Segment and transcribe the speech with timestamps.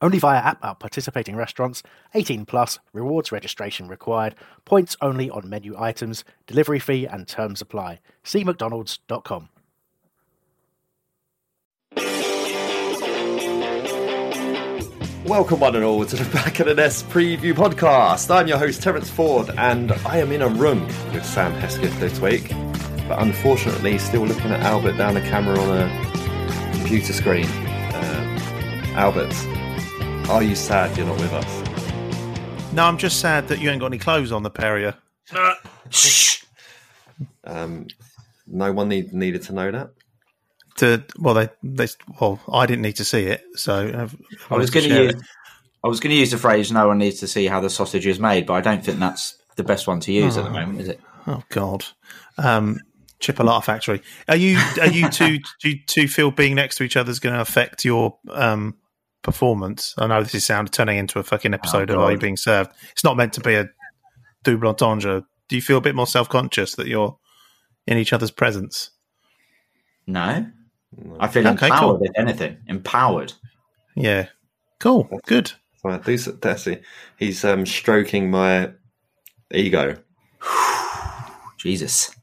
[0.00, 1.82] Only via app at participating restaurants.
[2.14, 2.78] 18 plus.
[2.92, 4.34] Rewards registration required.
[4.64, 6.24] Points only on menu items.
[6.46, 8.00] Delivery fee and terms apply.
[8.22, 9.48] See mcdonalds.com.
[15.26, 18.32] Welcome, one and all, to the Back of the Nest preview podcast.
[18.32, 22.20] I'm your host, Terence Ford, and I am in a room with Sam Hesketh this
[22.20, 22.50] week,
[23.08, 27.46] but unfortunately, still looking at Albert down the camera on a computer screen.
[27.46, 28.38] Um,
[28.94, 29.34] Albert,
[30.28, 32.72] are you sad you're not with us?
[32.72, 34.92] No, I'm just sad that you ain't got any clothes on the pair of you.
[37.44, 37.86] Um,
[38.46, 39.90] no one need, needed to know that.
[40.78, 41.88] To well, they they
[42.20, 44.16] well, I didn't need to see it, so I've,
[44.50, 45.22] I was going to use it.
[45.82, 48.06] I was going to use the phrase "no one needs to see how the sausage
[48.06, 50.82] is made," but I don't think that's the best one to use at the moment,
[50.82, 51.00] is it?
[51.26, 51.86] Oh God,
[52.36, 52.78] um,
[53.20, 54.02] Chipolata Factory.
[54.28, 57.20] Are you are you two do you two feel being next to each other is
[57.20, 58.76] going to affect your um,
[59.26, 59.94] performance?
[59.98, 62.70] I know this is sound turning into a fucking episode of Are You Being Served?
[62.92, 63.68] It's not meant to be a
[64.44, 65.24] double entendre.
[65.48, 67.18] Do you feel a bit more self conscious that you're
[67.86, 68.90] in each other's presence?
[70.06, 70.46] No,
[71.20, 71.98] I feel Okay, empowered.
[71.98, 72.02] cool.
[72.02, 73.32] If anything, empowered.
[73.96, 74.28] Yeah,
[74.78, 75.52] cool, good.
[75.82, 76.82] So, do s- that's it.
[77.18, 78.70] He's um, stroking my
[79.52, 79.96] ego.
[81.58, 82.14] Jesus.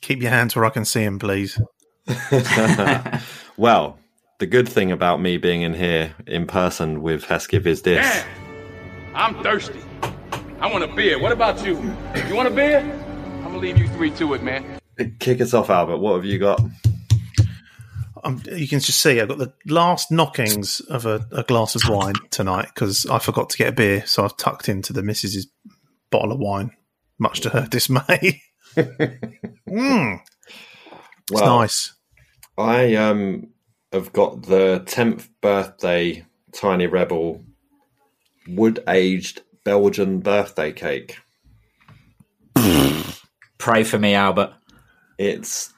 [0.00, 1.60] Keep your hands where I can see them, please.
[3.58, 3.98] Well,
[4.38, 8.06] the good thing about me being in here in person with Hesketh is this.
[8.06, 8.26] Damn,
[9.14, 9.80] I'm thirsty.
[10.60, 11.18] I want a beer.
[11.18, 11.76] What about you?
[12.28, 12.78] You want a beer?
[12.78, 14.80] I'm gonna leave you three to it, man.
[15.18, 15.98] Kick us off, Albert.
[15.98, 16.60] What have you got?
[18.24, 21.88] Um, you can just see I've got the last knockings of a, a glass of
[21.88, 25.46] wine tonight because I forgot to get a beer, so I've tucked into the missus's
[26.10, 26.72] bottle of wine,
[27.18, 28.42] much to her dismay.
[28.76, 31.94] mm, it's Well, nice.
[32.56, 33.48] I um
[33.92, 37.44] have got the tenth birthday Tiny Rebel
[38.48, 41.18] wood aged Belgian birthday cake.
[43.58, 44.52] Pray for me, Albert.
[45.18, 45.72] It's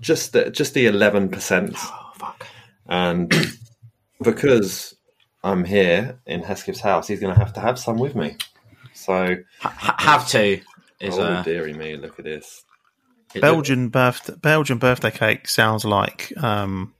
[0.00, 2.46] just the, just the eleven percent, Oh fuck.
[2.88, 3.32] and
[4.22, 4.94] because
[5.42, 8.36] I'm here in Hesketh's house, he's going to have to have some with me.
[8.94, 10.60] So, Ha- have to
[11.00, 12.64] is oh uh, dearie me, look at this.
[13.34, 16.92] it- Belgian birthday Belgian birthday cake sounds like um,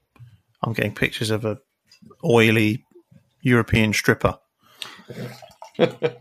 [0.62, 1.58] I'm getting pictures of a
[2.24, 2.84] oily
[3.42, 4.38] European stripper.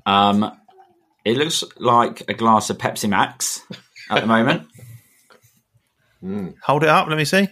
[0.05, 0.57] Um,
[1.25, 3.61] it looks like a glass of Pepsi Max
[4.09, 4.67] at the moment.
[6.63, 7.47] Hold it up, let me see.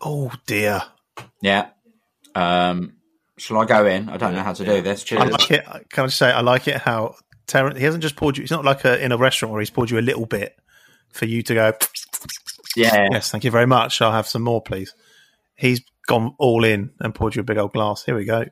[0.00, 0.82] Oh dear.
[1.40, 1.68] yeah.
[2.34, 2.94] Um,
[3.38, 4.08] shall I go in?
[4.08, 5.04] I don't know how to do this.
[5.04, 5.22] Cheers.
[5.22, 5.64] I like it.
[5.90, 7.16] Can I just say I like it how
[7.46, 8.42] Terrence he hasn't just poured you.
[8.42, 10.56] It's not like a, in a restaurant where he's poured you a little bit
[11.10, 11.72] for you to go.
[12.76, 13.08] Yeah.
[13.10, 14.00] Yes, thank you very much.
[14.00, 14.94] I'll have some more, please.
[15.58, 18.04] He's gone all in and poured you a big old glass.
[18.04, 18.44] Here we go.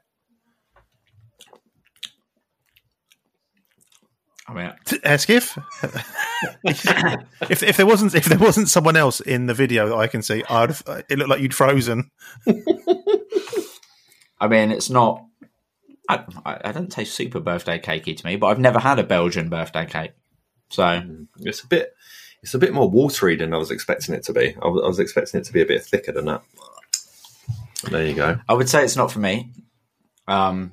[4.48, 4.72] I mean,
[5.02, 5.58] Hesketh.
[7.48, 10.22] if if there wasn't if there wasn't someone else in the video that I can
[10.22, 12.10] see, I'd uh, it looked like you'd frozen.
[14.38, 15.24] I mean, it's not.
[16.08, 19.04] I, I, I don't taste super birthday cakey to me, but I've never had a
[19.04, 20.12] Belgian birthday cake.
[20.70, 21.26] So mm.
[21.38, 21.94] It's a bit,
[22.42, 24.56] it's a bit more watery than I was expecting it to be.
[24.62, 26.42] I was, I was expecting it to be a bit thicker than that.
[27.84, 28.38] There you go.
[28.48, 29.52] I would say it's not for me.
[30.28, 30.72] Um,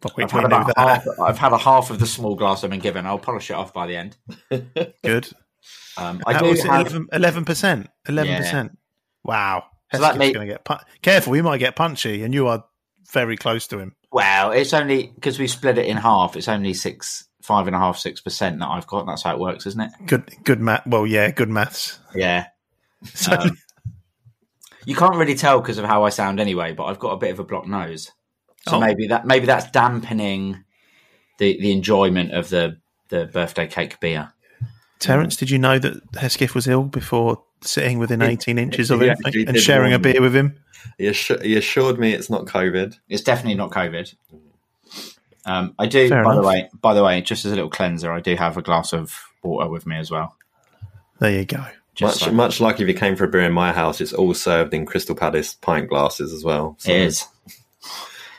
[0.00, 2.80] But I've, had about half, I've had a half of the small glass I've been
[2.80, 3.06] given.
[3.06, 4.16] I'll polish it off by the end.
[5.02, 5.28] Good.
[5.98, 7.88] Um, I How do was have, 11 percent.
[8.06, 8.78] Eleven percent.
[9.24, 9.64] Wow.
[9.92, 11.30] So that may- going to get pu- careful.
[11.32, 12.64] We might get punchy, and you are
[13.12, 13.96] very close to him.
[14.12, 16.36] well, it's only because we split it in half.
[16.36, 19.06] It's only six five and a half, six percent that I've got.
[19.06, 19.90] That's how it works, isn't it?
[20.06, 20.86] Good, good math.
[20.86, 21.98] Well, yeah, good maths.
[22.14, 22.48] Yeah.
[23.30, 23.56] Um,
[24.86, 27.30] you can't really tell because of how I sound anyway, but I've got a bit
[27.32, 28.12] of a blocked nose,
[28.66, 28.80] so Oh.
[28.80, 30.64] maybe that maybe that's dampening
[31.38, 32.78] the the enjoyment of the
[33.10, 34.32] the birthday cake beer.
[34.98, 39.10] Terence, did you know that Hesketh was ill before sitting within 18 inches of him
[39.10, 40.58] actually and sharing a beer with him?
[40.96, 42.96] He, assu- he assured me it's not COVID.
[43.08, 44.14] It's definitely not COVID.
[45.44, 46.08] Um, I do.
[46.08, 48.56] Fair by the way, by the way, just as a little cleanser, I do have
[48.56, 50.34] a glass of water with me as well.
[51.18, 51.64] There you go.
[51.96, 54.12] Just Much, so- much like if you came for a beer in my house, it's
[54.12, 56.76] all served in Crystal Palace pint glasses as well.
[56.78, 57.26] So It is.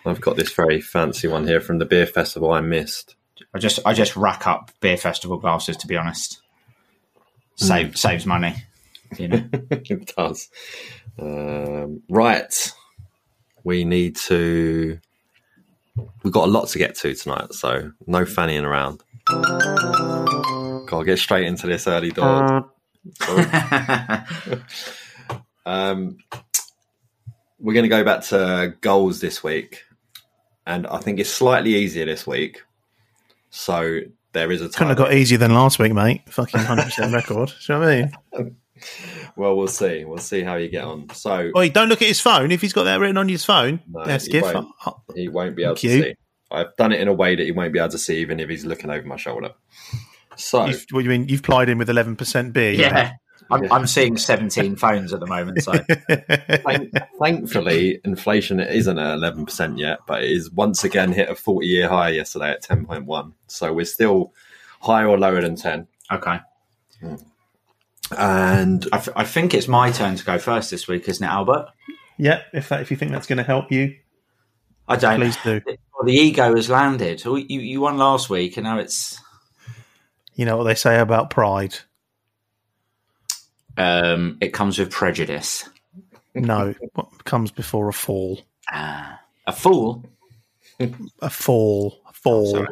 [0.06, 3.16] I've got this very fancy one here from the beer festival I missed.
[3.54, 5.76] I just I just rack up beer festival glasses.
[5.78, 6.42] To be honest,
[7.56, 8.56] save saves money.
[9.18, 9.50] You know.
[9.72, 10.50] it does.
[11.20, 12.74] Um, right.
[13.64, 15.00] We need to.
[16.24, 19.02] We've got a lot to get to tonight, so no fannying around.
[20.88, 22.70] Gotta get straight into this early door.
[25.66, 26.18] um,
[27.60, 29.84] we're going to go back to goals this week,
[30.66, 32.62] and I think it's slightly easier this week.
[33.50, 34.02] So
[34.34, 36.22] there is a Couldn't have got easier than last week, mate.
[36.30, 37.50] Fucking 100% record.
[37.50, 38.56] Do you know what I mean?
[39.36, 40.06] Well, we'll see.
[40.06, 41.10] We'll see how you get on.
[41.10, 43.80] So Oi, don't look at his phone if he's got that written on his phone.
[43.88, 44.68] No, That's he won't.
[44.86, 46.04] Oh, he won't be able Thank to you.
[46.04, 46.16] see.
[46.52, 48.50] I've done it in a way that he won't be able to see, even if
[48.50, 49.52] he's looking over my shoulder.
[50.38, 51.28] So You've, what do you mean?
[51.30, 52.72] You've plied in with 11% beer.
[52.72, 53.14] you yeah,
[53.50, 55.64] I'm, I'm seeing 17 phones at the moment.
[55.64, 55.74] So
[57.20, 61.88] thankfully, inflation isn't at eleven percent yet, but it is once again hit a forty-year
[61.88, 63.34] high yesterday at ten point one.
[63.48, 64.34] So we're still
[64.82, 65.88] higher or lower than ten.
[66.12, 66.40] okay,
[67.00, 67.16] hmm.
[68.18, 71.30] And I, th- I think it's my turn to go first this week, isn't it,
[71.30, 71.68] Albert?
[72.18, 73.96] Yeah, if that, if you think that's going to help you,
[74.88, 75.20] I don't.
[75.20, 75.62] please do.
[75.66, 77.24] Well, the ego has landed.
[77.26, 79.20] You, you won last week, and now it's
[80.38, 81.76] You know what they say about pride.
[83.78, 85.68] um, it comes with prejudice.
[86.36, 88.40] No, what comes before a fall?
[88.72, 90.06] Ah, a fool.
[91.22, 92.00] A fall.
[92.08, 92.52] A fall.
[92.52, 92.68] Sorry.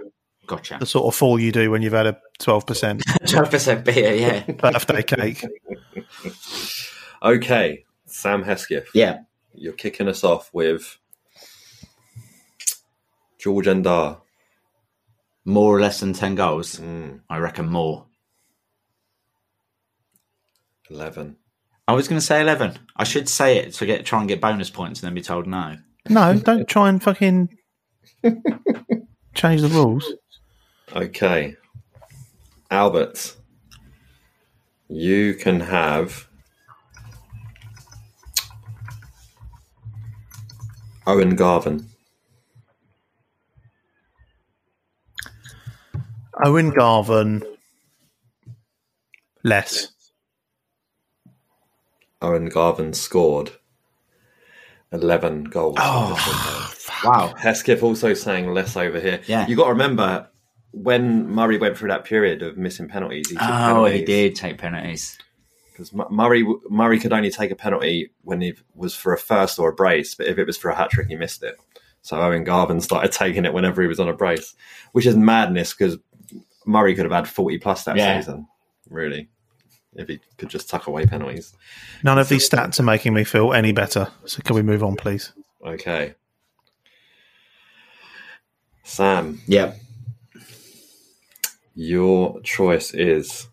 [0.47, 0.77] Gotcha.
[0.79, 4.13] the sort of fall you do when you've had a 12% Twelve percent beer.
[4.13, 4.51] Yeah.
[4.51, 5.43] birthday cake.
[7.23, 9.21] okay, Sam Hesketh, yeah.
[9.55, 10.99] you're kicking us off with
[13.39, 14.21] George Ndah.
[15.45, 16.79] More or less than ten goals.
[16.79, 18.07] Mm, I reckon more.
[20.89, 21.37] Eleven.
[21.87, 22.79] I was going to say eleven.
[22.95, 25.45] I should say it to get try and get bonus points, and then be told
[25.45, 25.77] no.
[26.09, 27.49] No, don't try and fucking
[29.33, 30.11] change the rules.
[30.95, 31.55] Okay,
[32.71, 33.35] Albert,
[34.87, 36.27] you can have
[41.07, 41.89] Owen Garvan.
[46.43, 47.43] Owen Garvan,
[49.43, 49.87] less.
[52.21, 53.51] Owen Garvan scored
[54.91, 55.77] 11 goals.
[55.79, 56.71] Oh,
[57.03, 57.33] Wow.
[57.37, 59.21] Hesketh also saying less over here.
[59.27, 59.47] Yeah.
[59.47, 60.27] You got to remember
[60.71, 63.29] when Murray went through that period of missing penalties.
[63.29, 65.17] He took Oh, he did take penalties.
[65.71, 69.69] Because Murray, Murray could only take a penalty when it was for a first or
[69.69, 71.57] a brace, but if it was for a hat trick, he missed it.
[72.01, 74.55] So Owen Garvan started taking it whenever he was on a brace,
[74.93, 75.97] which is madness because
[76.65, 78.19] Murray could have had 40 plus that Yeah.
[78.19, 78.47] season,
[78.89, 79.29] really,
[79.93, 81.53] if he could just tuck away penalties.
[82.03, 84.07] None of these stats are making me feel any better.
[84.25, 85.31] So can we move on, please?
[85.65, 86.15] Okay.
[88.83, 89.79] Sam, Yep.
[91.73, 93.47] your choice is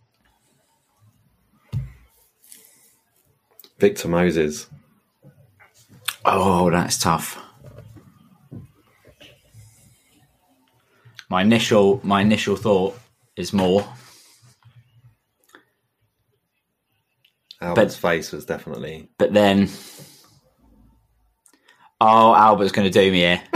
[3.79, 4.69] Victor Moses.
[6.25, 7.39] Oh, that's tough.
[11.29, 12.99] My initial my initial thought
[13.37, 13.87] is more.
[17.61, 19.09] Albert's face was definitely.
[19.19, 19.69] But then,
[22.01, 23.43] oh, Albert's going to do me here.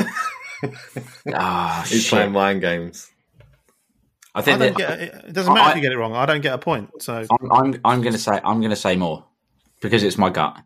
[1.35, 2.11] Ah, He's shit.
[2.11, 3.11] playing mind games.
[4.35, 5.15] I I think don't that, get it.
[5.29, 6.15] It doesn't matter I- if you get it wrong.
[6.15, 6.91] I don't get a point.
[7.03, 9.27] So I'm I'm, I'm going to say I'm going to say more
[9.83, 10.57] because it's my gut.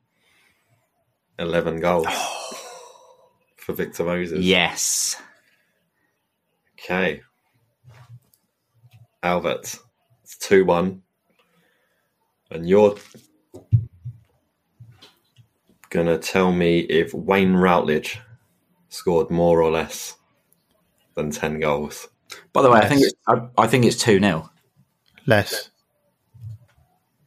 [1.41, 2.07] 11 goals
[3.57, 4.45] for Victor Moses.
[4.45, 5.21] Yes.
[6.79, 7.23] Okay.
[9.23, 9.79] Albert,
[10.23, 11.03] it's 2 1.
[12.53, 12.97] And you're
[15.91, 18.19] going to tell me if Wayne Routledge
[18.89, 20.17] scored more or less
[21.15, 22.09] than 10 goals.
[22.53, 24.49] By the way, I think it's, I, I think it's two 0
[25.27, 25.71] less.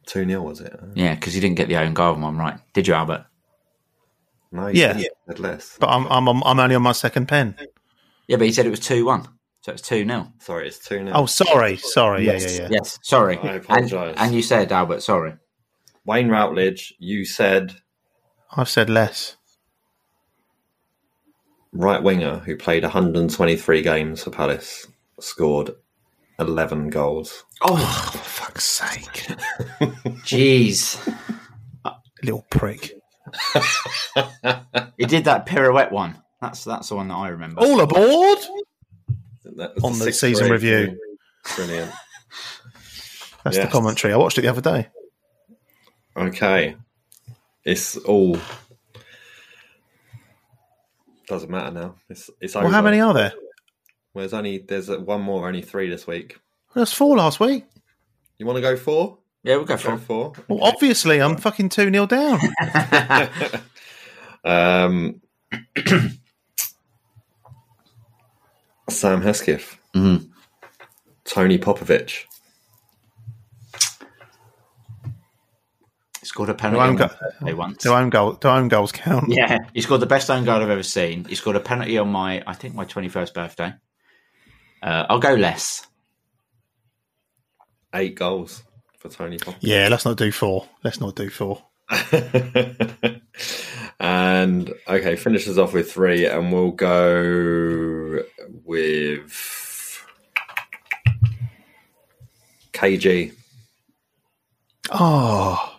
[0.06, 0.78] 2 0, was it?
[0.94, 3.26] Yeah, because you didn't get the Owen Garvan one right, did you, Albert?
[4.52, 5.02] No, you Yeah.
[5.26, 5.76] Said less.
[5.80, 7.56] But I'm I'm I'm only on my second pen.
[8.28, 9.26] Yeah, but he said it was two one.
[9.64, 10.30] So it's 2 0.
[10.40, 11.12] Sorry, it's 2 0.
[11.14, 12.26] Oh, sorry, sorry.
[12.26, 12.68] yes, Yeah, yeah, yeah.
[12.72, 13.38] Yes, sorry.
[13.38, 14.14] I and, apologise.
[14.18, 15.36] and you said, Albert, sorry.
[16.04, 17.74] Wayne Routledge, you said
[18.54, 19.36] I've said less.
[21.72, 24.86] right winger who played 123 games for Palace,
[25.18, 25.70] scored
[26.38, 27.44] 11 goals.
[27.62, 29.26] Oh, For fuck's sake,
[30.26, 30.98] jeez.
[32.22, 32.92] little prick.
[34.98, 36.18] He did that pirouette one.
[36.42, 37.62] That's that's the one that I remember.
[37.62, 38.38] All aboard!
[39.56, 40.86] That was On the sixth season grade review.
[40.86, 40.98] game.
[41.56, 41.92] Brilliant.
[43.44, 44.12] That's the commentary.
[44.14, 44.88] I watched it the other day.
[46.16, 46.76] Okay.
[47.64, 48.38] It's all.
[51.26, 51.94] Doesn't matter now.
[52.08, 52.64] It's it's over.
[52.66, 53.32] Well, how many are there?
[54.12, 56.38] Well, there's only there's uh, one more, only three this week.
[56.74, 57.64] There's four last week.
[58.38, 59.18] You want to go four?
[59.42, 60.00] Yeah, we'll go for Go it.
[60.00, 60.32] four.
[60.48, 62.40] Well, obviously, I'm fucking 2 0 down.
[64.46, 65.20] Um,
[68.88, 70.30] Sam Hesketh, Mhm.
[71.24, 72.24] Tony Popovic,
[76.20, 77.82] He scored a Do penalty own, on go- my birthday once.
[77.82, 79.28] do own, goal, do own goals count?
[79.28, 81.24] Yeah, he scored the best own goal I've ever seen.
[81.26, 83.74] He scored a penalty on my, I think, my 21st birthday.
[84.82, 85.86] Uh, I'll go less.
[87.94, 88.62] eight goals
[88.98, 89.58] for Tony Popovic.
[89.60, 90.66] Yeah, let's not do four.
[90.82, 91.62] Let's not do four.
[94.00, 98.22] and okay, finishes off with three, and we'll go
[98.64, 100.04] with
[102.72, 103.32] KG.
[104.90, 105.70] Oh.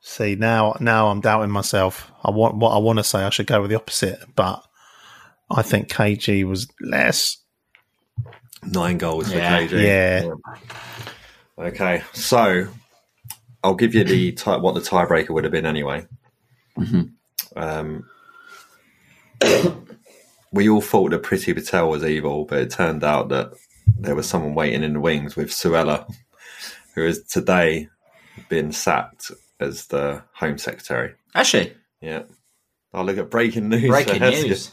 [0.00, 2.10] See now, now I'm doubting myself.
[2.24, 3.22] I want what I want to say.
[3.22, 4.62] I should go with the opposite, but
[5.50, 7.36] I think KG was less.
[8.64, 9.66] Nine goals Yeah.
[9.66, 9.82] for KG.
[9.82, 11.64] Yeah.
[11.66, 12.66] Okay, so
[13.66, 16.06] I'll give you the tie, what the tiebreaker would have been anyway.
[17.56, 18.06] Um,
[20.52, 23.52] we all thought that Priti Patel was evil, but it turned out that
[23.98, 26.08] there was someone waiting in the wings with Suella,
[26.94, 27.88] who has today
[28.48, 31.14] been sacked as the Home Secretary.
[31.34, 32.22] Actually, Yeah.
[32.94, 33.88] I'll look at breaking news.
[33.88, 34.70] breaking news.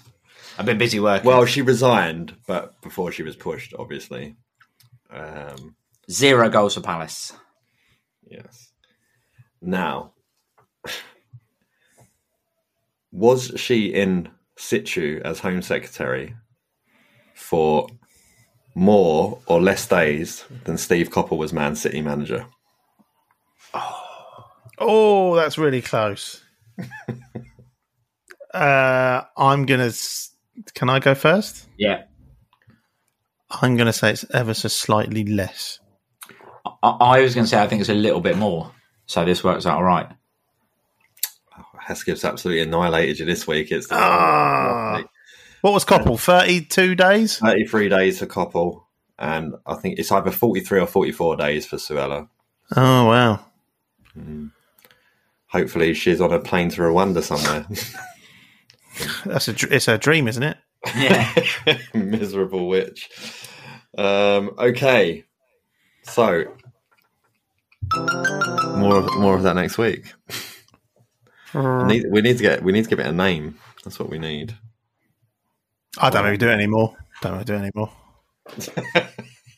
[0.58, 1.28] I've been busy working.
[1.28, 4.36] Well, she resigned, but before she was pushed, obviously.
[5.10, 5.76] Um,
[6.12, 7.34] Zero goals for Palace.
[8.30, 8.70] Yes.
[9.66, 10.12] Now,
[13.12, 16.36] was she in situ as Home Secretary
[17.34, 17.88] for
[18.76, 22.46] more or less days than Steve Coppell was Man City manager?
[24.80, 26.44] Oh, that's really close.
[28.54, 29.92] uh, I'm gonna.
[30.74, 31.70] Can I go first?
[31.78, 32.04] Yeah.
[33.50, 35.80] I'm gonna say it's ever so slightly less.
[36.84, 38.72] I, I was going to say I think it's a little bit more.
[39.06, 40.08] So this works out all right.
[41.88, 43.72] Hesketh's absolutely annihilated you this week.
[43.72, 45.04] It's Ah.
[45.62, 46.20] What was Coppell?
[46.20, 47.38] Thirty-two days.
[47.38, 48.84] 33 days for Coppell,
[49.20, 52.28] and I think it's either 43 or 44 days for Suella.
[52.76, 53.46] Oh wow.
[55.48, 57.66] Hopefully, she's on a plane to Rwanda somewhere.
[59.26, 59.56] That's a.
[59.74, 60.58] It's a dream, isn't it?
[60.96, 61.34] Yeah.
[61.94, 63.10] Miserable witch.
[63.98, 65.24] Um, okay,
[66.04, 66.46] so
[68.84, 70.14] more of more of that next week.
[71.54, 73.60] We need, we need to get we need to give it a name.
[73.84, 74.56] That's what we need.
[76.00, 76.96] I don't really do it anymore.
[77.22, 77.92] Don't really do it anymore.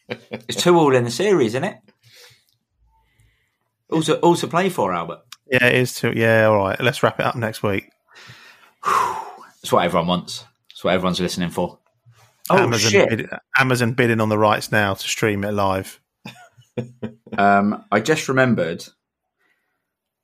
[0.09, 1.77] it's two all in the series, isn't it?
[3.89, 5.21] Also, also play for Albert.
[5.49, 6.11] Yeah, it is too.
[6.13, 6.79] Yeah, all right.
[6.81, 7.89] Let's wrap it up next week.
[8.83, 10.43] That's what everyone wants.
[10.69, 11.79] That's what everyone's listening for.
[12.49, 13.09] Oh Amazon, shit!
[13.09, 15.99] bid, Amazon bidding on the rights now to stream it live.
[17.37, 18.85] Um, I just remembered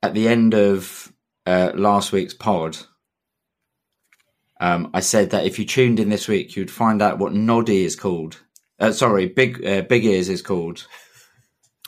[0.03, 1.11] at the end of
[1.45, 2.77] uh, last week's pod,
[4.59, 7.83] um, I said that if you tuned in this week, you'd find out what Noddy
[7.83, 8.41] is called.
[8.79, 10.87] Uh, sorry, Big uh, Big Ears is called.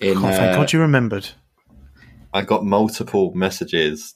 [0.02, 1.30] In Oh, thank uh, God you remembered.
[2.34, 4.16] I got multiple messages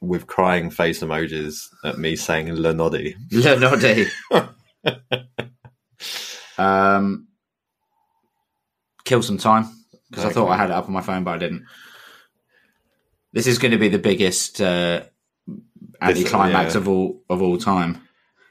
[0.00, 4.06] with crying face emojis at me saying "Le Noddy." Le Noddy.
[6.58, 7.28] um,
[9.04, 9.68] kill some time
[10.10, 11.64] because I thought I had it up on my phone, but I didn't.
[13.36, 15.02] This is going to be the biggest uh,
[16.00, 16.80] anticlimax yeah.
[16.80, 18.00] of all of all time.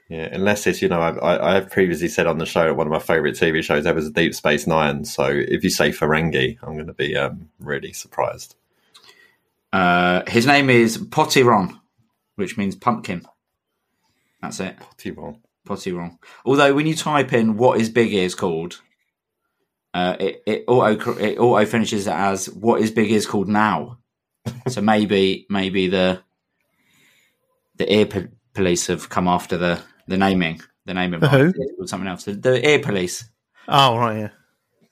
[0.09, 2.99] Yeah, unless it's you know I, I, previously said on the show one of my
[2.99, 5.03] favourite TV shows ever is Deep Space Nine.
[5.03, 8.53] So if you say Ferengi, I'm going to be um, really surprised.
[9.73, 11.79] Uh, his name is Potiron,
[12.35, 13.25] which means pumpkin.
[14.39, 15.39] That's it, T-Bone.
[15.67, 16.19] Potiron.
[16.45, 18.81] Although when you type in what is Big Ears called,
[19.95, 23.97] uh, it it auto it auto finishes it as what is Big Ears called now.
[24.67, 26.21] So maybe maybe the
[27.77, 30.61] the ear police have come after the the naming.
[30.85, 31.45] The naming The who?
[31.45, 31.57] rights.
[31.59, 32.23] It's called something else.
[32.25, 33.25] The, the ear police.
[33.67, 34.31] Oh right,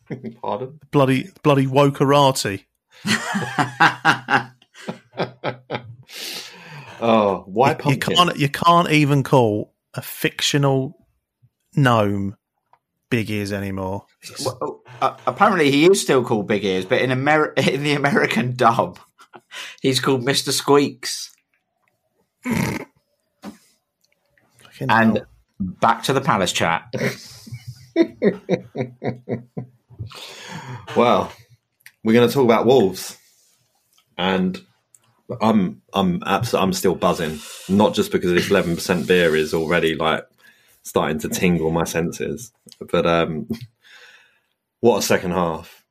[0.10, 0.18] yeah.
[0.42, 0.80] Pardon?
[0.92, 2.66] Bloody bloody wokerati.
[7.06, 8.16] Oh, why You pumpkin?
[8.16, 10.98] can't you can't even call a fictional
[11.76, 12.38] gnome
[13.10, 14.06] big ears anymore.
[14.46, 18.56] Well, uh, apparently, he is still called Big Ears, but in Amer- in the American
[18.56, 19.00] dub,
[19.82, 21.32] he's called Mister Squeaks.
[24.80, 25.28] And hell.
[25.60, 26.94] back to the palace chat.
[30.96, 31.32] Well,
[32.04, 33.18] we're going to talk about Wolves,
[34.18, 34.60] and
[35.42, 37.40] I'm I'm abs- I'm still buzzing.
[37.68, 40.26] Not just because this 11 percent beer is already like
[40.84, 42.52] starting to tingle my senses,
[42.92, 43.50] but um,
[44.82, 45.84] what a second half!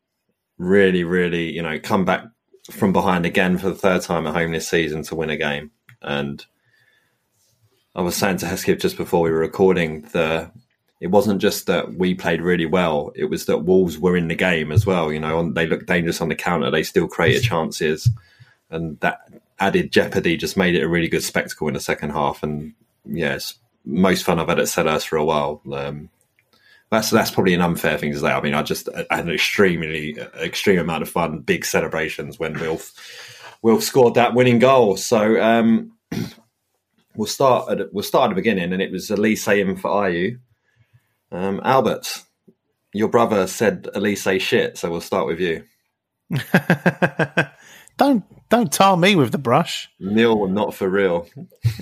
[0.58, 2.26] Really, really, you know, come back
[2.70, 5.70] from behind again for the third time at home this season to win a game,
[6.00, 6.44] and
[7.94, 10.50] I was saying to Hesketh just before we were recording the
[11.00, 14.36] it wasn't just that we played really well; it was that Wolves were in the
[14.36, 15.12] game as well.
[15.12, 16.70] You know, on, they looked dangerous on the counter.
[16.70, 18.08] They still created chances,
[18.70, 19.20] and that
[19.58, 22.42] added jeopardy just made it a really good spectacle in the second half.
[22.44, 23.54] And yes,
[23.84, 25.60] most fun I've had at Sellers for a while.
[25.72, 26.08] Um,
[26.92, 28.30] that's that's probably an unfair thing to say.
[28.30, 32.52] I mean, I just I had an extremely extreme amount of fun, big celebrations when
[32.60, 32.92] Wilf
[33.62, 34.98] Wilf scored that winning goal.
[34.98, 35.92] So um,
[37.16, 40.38] we'll start at we'll start at the beginning, and it was Olise in for Ayew.
[41.30, 42.22] Um, Albert,
[42.92, 45.64] your brother said Olise shit, so we'll start with you.
[47.96, 49.88] don't don't tar me with the brush.
[49.98, 51.26] Neil, not for real.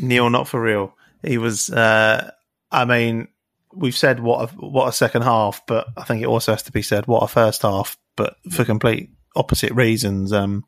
[0.01, 0.95] Neil, not for real.
[1.27, 1.69] He was.
[1.69, 2.31] Uh,
[2.71, 3.27] I mean,
[3.75, 6.73] we've said what a, what a second half, but I think it also has to
[6.73, 10.33] be said what a first half, but for complete opposite reasons.
[10.33, 10.65] Um,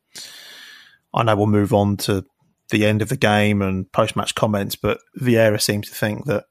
[1.14, 2.24] I know we'll move on to
[2.70, 6.44] the end of the game and post match comments, but Vieira seems to think that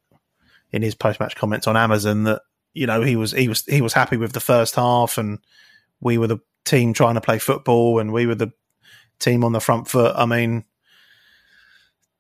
[0.72, 2.41] in his post match comments on Amazon that
[2.74, 5.39] you know he was he was he was happy with the first half and
[6.00, 8.51] we were the team trying to play football and we were the
[9.20, 10.16] team on the front foot.
[10.16, 10.66] I mean,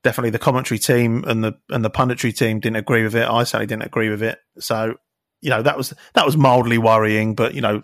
[0.03, 3.27] definitely the commentary team and the and the punditry team didn't agree with it.
[3.27, 4.39] I certainly didn't agree with it.
[4.59, 4.95] So,
[5.41, 7.35] you know, that was that was mildly worrying.
[7.35, 7.83] But you know,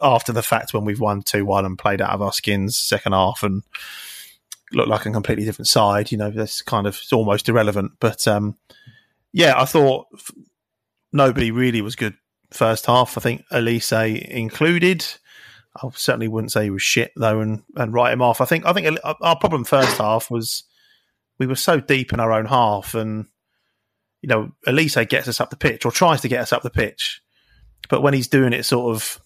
[0.00, 3.12] after the fact, when we've won two one and played out of our skins second
[3.12, 3.62] half and
[4.72, 7.92] looked like a completely different side, you know, that's kind of it's almost irrelevant.
[8.00, 8.56] But um,
[9.32, 10.06] yeah, I thought
[11.12, 12.14] nobody really was good
[12.50, 13.16] first half.
[13.18, 15.04] I think Olise included.
[15.74, 18.40] I certainly wouldn't say he was shit though, and, and write him off.
[18.40, 20.64] I think I think our problem first half was
[21.42, 23.26] we were so deep in our own half, and
[24.20, 26.70] you know Olise gets us up the pitch or tries to get us up the
[26.70, 27.20] pitch,
[27.88, 29.20] but when he's doing it sort of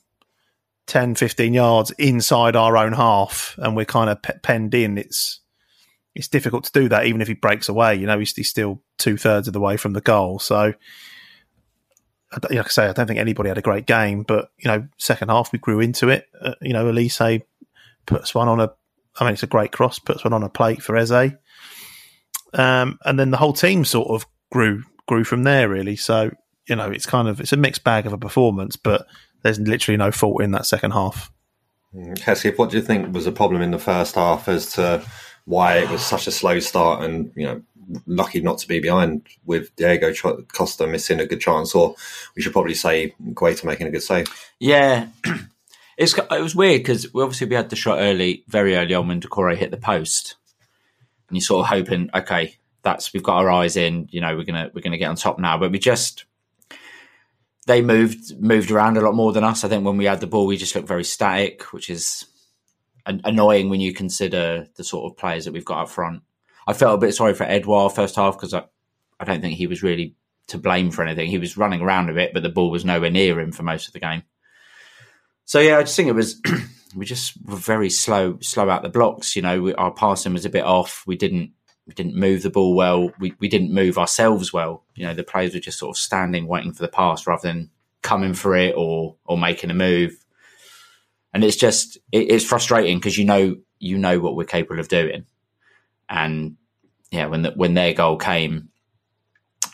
[0.87, 5.40] 10, 15 yards inside our own half, and we're kind of pe- penned in, it's
[6.14, 7.94] it's difficult to do that even if he breaks away.
[7.96, 10.72] You know, he's, he's still two thirds of the way from the goal, so
[12.33, 15.29] like I say, I don't think anybody had a great game, but you know, second
[15.29, 16.26] half we grew into it.
[16.40, 17.42] Uh, you know, Olise
[18.05, 18.72] puts one on a,
[19.18, 21.33] I mean, it's a great cross, puts one on a plate for Eze,
[22.57, 25.69] um, and then the whole team sort of grew grew from there.
[25.69, 26.31] Really, so
[26.69, 29.07] you know, it's kind of it's a mixed bag of a performance, but
[29.42, 31.31] there's literally no fault in that second half.
[32.23, 35.03] Hesketh, what do you think was a problem in the first half as to
[35.45, 37.62] why it was such a slow start and, you know,
[38.07, 40.12] lucky not to be behind with Diego
[40.53, 41.95] Costa missing a good chance, or
[42.35, 44.27] we should probably say Guaita making a good save?
[44.59, 45.07] Yeah,
[45.97, 49.07] it's it was weird because we obviously we had the shot early, very early on
[49.07, 50.35] when Doucouré hit the post,
[51.29, 54.45] and you're sort of hoping, okay, that's we've got our eyes in, you know, we're
[54.45, 56.25] gonna we're gonna get on top now, but we just
[57.67, 59.65] they moved moved around a lot more than us.
[59.65, 62.27] I think when we had the ball, we just looked very static, which is
[63.07, 66.23] an- annoying when you consider the sort of players that we've got up front.
[66.67, 68.65] I felt a bit sorry for Edouard first half because I,
[69.19, 70.15] I don't think he was really
[70.49, 71.29] to blame for anything.
[71.29, 73.89] He was running around a bit, but the ball was nowhere near him for most
[73.89, 74.23] of the game.
[75.45, 76.41] So yeah, I just think it was
[76.97, 79.37] we just were very slow, slow out the blocks.
[79.37, 81.05] You know, we, our passing was a bit off.
[81.07, 81.53] We didn't
[81.87, 83.13] we didn't move the ball well.
[83.21, 84.85] We we didn't move ourselves well.
[84.95, 87.71] You know, the players were just sort of standing, waiting for the pass rather than
[88.03, 90.17] coming for it or or making a move.
[91.33, 94.89] And it's just it, it's frustrating because you know you know what we're capable of
[94.89, 95.27] doing,
[96.09, 96.57] and
[97.11, 98.71] yeah, when the, when their goal came,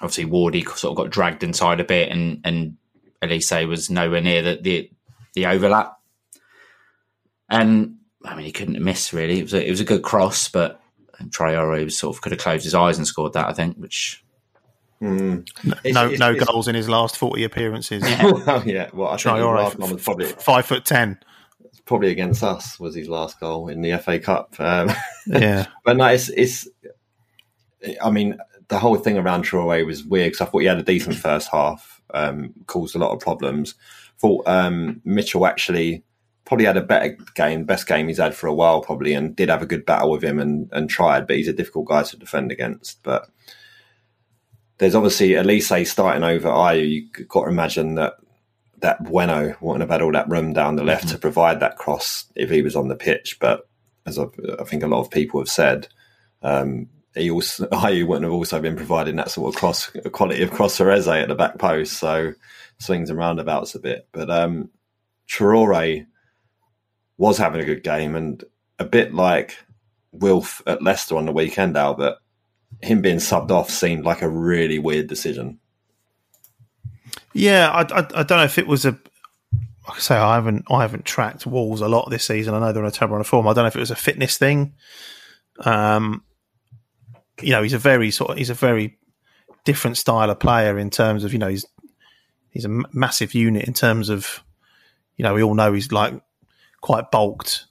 [0.00, 2.76] obviously Wardy sort of got dragged inside a bit, and and
[3.22, 4.90] Olise was nowhere near the the,
[5.34, 5.98] the overlap.
[7.52, 9.38] And I mean, he couldn't have missed really.
[9.38, 10.80] It was a, it was a good cross, but
[11.28, 13.46] Traore was sort of could have closed his eyes and scored that.
[13.46, 14.24] I think, which
[15.00, 15.44] It's-
[15.94, 18.02] no it's- no it's- goals in his last forty appearances.
[18.22, 18.88] well, yeah.
[18.92, 21.18] Well, I think his Traore, last one was probably five foot ten.
[21.84, 24.54] probably against us was his last goal in the FA Cup.
[24.58, 24.90] Um,
[25.26, 26.68] Yeah, but no, it's, it's.
[28.02, 28.38] I mean,
[28.68, 31.48] the whole thing around Traore was weird because I thought he had a decent first
[31.50, 33.74] half, um, caused a lot of problems.
[34.18, 36.04] Thought um, Mitchell actually
[36.44, 39.48] probably had a better game, best game he's had for a while, probably, and did
[39.48, 42.16] have a good battle with him and, and tried, but he's a difficult guy to
[42.16, 43.02] defend against.
[43.02, 43.28] But
[44.78, 47.06] there's obviously Olise starting over Ayew.
[47.16, 48.14] You've got to imagine that
[48.80, 51.14] that Bueno wouldn't have had all that room down the left mm-hmm.
[51.14, 53.38] to provide that cross if he was on the pitch.
[53.38, 53.68] But
[54.06, 55.86] as I've, i think a lot of people have said,
[56.42, 60.50] um, he also Ayew wouldn't have also been providing that sort of cross quality of
[60.50, 61.94] cross for Eze at the back post.
[61.94, 62.32] So
[62.78, 64.08] swings and roundabouts a bit.
[64.10, 64.68] But um,
[65.28, 66.06] Traore
[67.16, 68.44] was having a good game and
[68.78, 69.56] a bit like
[70.12, 72.18] Wilf at Leicester on the weekend, Albert.
[72.80, 75.58] Him being subbed off seemed like a really weird decision.
[77.32, 78.98] Yeah, I, I, I don't know if it was a.
[79.88, 82.54] Like I say, I haven't I haven't tracked Wolves a lot this season.
[82.54, 83.48] I know they're on a terrible run of form.
[83.48, 84.74] I don't know if it was a fitness thing.
[85.60, 86.22] Um,
[87.40, 88.98] you know, he's a very sort of he's a very
[89.64, 91.64] different style of player in terms of you know he's
[92.50, 94.44] he's a massive unit in terms of
[95.16, 96.14] you know we all know he's like
[96.82, 97.66] quite bulked.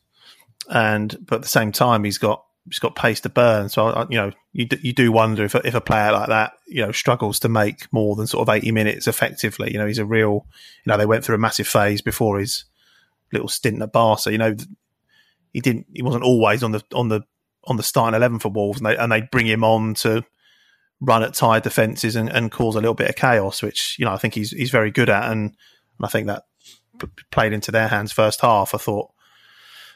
[0.69, 3.69] And but at the same time he's got he's got pace to burn.
[3.69, 6.83] So you know you do, you do wonder if if a player like that you
[6.83, 9.71] know struggles to make more than sort of 80 minutes effectively.
[9.71, 10.47] You know he's a real
[10.85, 12.65] you know they went through a massive phase before his
[13.31, 14.31] little stint at Barca.
[14.31, 14.55] You know
[15.53, 17.21] he didn't he wasn't always on the on the
[17.65, 20.23] on the starting 11 for Wolves and they and they bring him on to
[21.01, 24.13] run at tired defenses and, and cause a little bit of chaos, which you know
[24.13, 26.43] I think he's he's very good at, and, and I think that
[27.31, 28.73] played into their hands first half.
[28.75, 29.11] I thought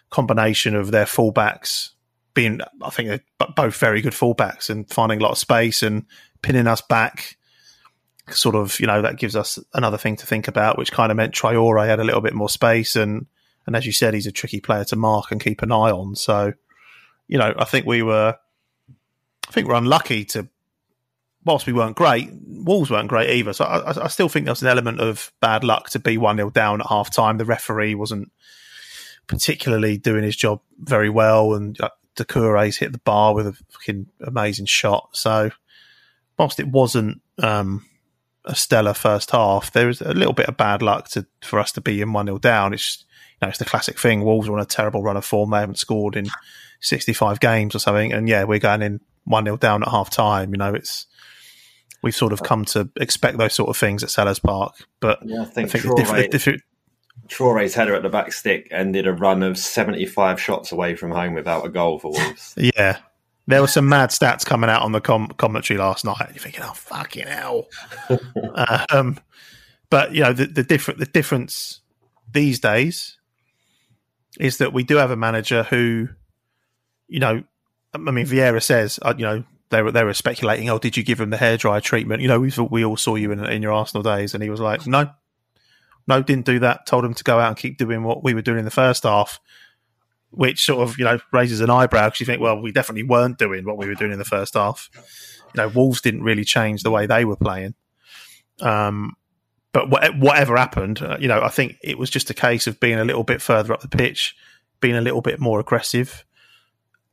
[0.10, 1.90] combination of their fullbacks
[2.34, 3.22] being, I think
[3.56, 6.06] both very good fullbacks and finding a lot of space and
[6.42, 7.38] pinning us back.
[8.30, 11.16] Sort of, you know, that gives us another thing to think about, which kind of
[11.16, 13.28] meant Traore had a little bit more space, and
[13.68, 16.16] and as you said, he's a tricky player to mark and keep an eye on.
[16.16, 16.54] So,
[17.28, 18.36] you know, I think we were,
[19.48, 20.48] I think we're unlucky to
[21.46, 23.54] whilst we weren't great, Wolves weren't great either.
[23.54, 26.38] So I, I still think there was an element of bad luck to be 1
[26.38, 27.38] 0 down at half time.
[27.38, 28.32] The referee wasn't
[29.28, 34.66] particularly doing his job very well, and uh, hit the bar with a fucking amazing
[34.66, 35.10] shot.
[35.14, 35.52] So,
[36.38, 37.86] whilst it wasn't um,
[38.46, 41.72] a stellar first half, there was a little bit of bad luck to for us
[41.74, 42.74] to be in 1 0 down.
[42.74, 44.24] It's, you know, it's the classic thing.
[44.24, 45.52] Wolves are on a terrible run of form.
[45.52, 46.28] They haven't scored in
[46.82, 48.14] 65 games or something.
[48.14, 50.52] And yeah, we're going in 1 0 down at half time.
[50.52, 51.06] You know, it's
[52.06, 54.76] we've sort of come to expect those sort of things at Selhurst Park.
[55.00, 56.60] But yeah, I think, I think Traore, the diff- the
[57.28, 61.34] Traore's header at the back stick ended a run of 75 shots away from home
[61.34, 62.54] without a goal for Wolves.
[62.58, 63.00] yeah.
[63.48, 66.30] There were some mad stats coming out on the com- commentary last night.
[66.30, 67.68] You're thinking, oh, fucking hell.
[68.92, 69.20] um,
[69.90, 71.82] but, you know, the, the, different, the difference
[72.32, 73.18] these days
[74.40, 76.10] is that we do have a manager who,
[77.08, 77.44] you know,
[77.94, 81.04] I mean, Vieira says, uh, you know, they were they were speculating, oh, did you
[81.04, 82.22] give him the hairdryer treatment?
[82.22, 84.50] You know, we thought we all saw you in in your Arsenal days, and he
[84.50, 85.10] was like, no,
[86.08, 86.86] no, didn't do that.
[86.86, 89.04] Told him to go out and keep doing what we were doing in the first
[89.04, 89.40] half,
[90.30, 93.38] which sort of you know raises an eyebrow because you think, well, we definitely weren't
[93.38, 94.90] doing what we were doing in the first half.
[95.56, 97.74] You know, Wolves didn't really change the way they were playing.
[98.62, 99.14] Um,
[99.74, 102.98] but whatever happened, uh, you know, I think it was just a case of being
[102.98, 104.34] a little bit further up the pitch,
[104.80, 106.24] being a little bit more aggressive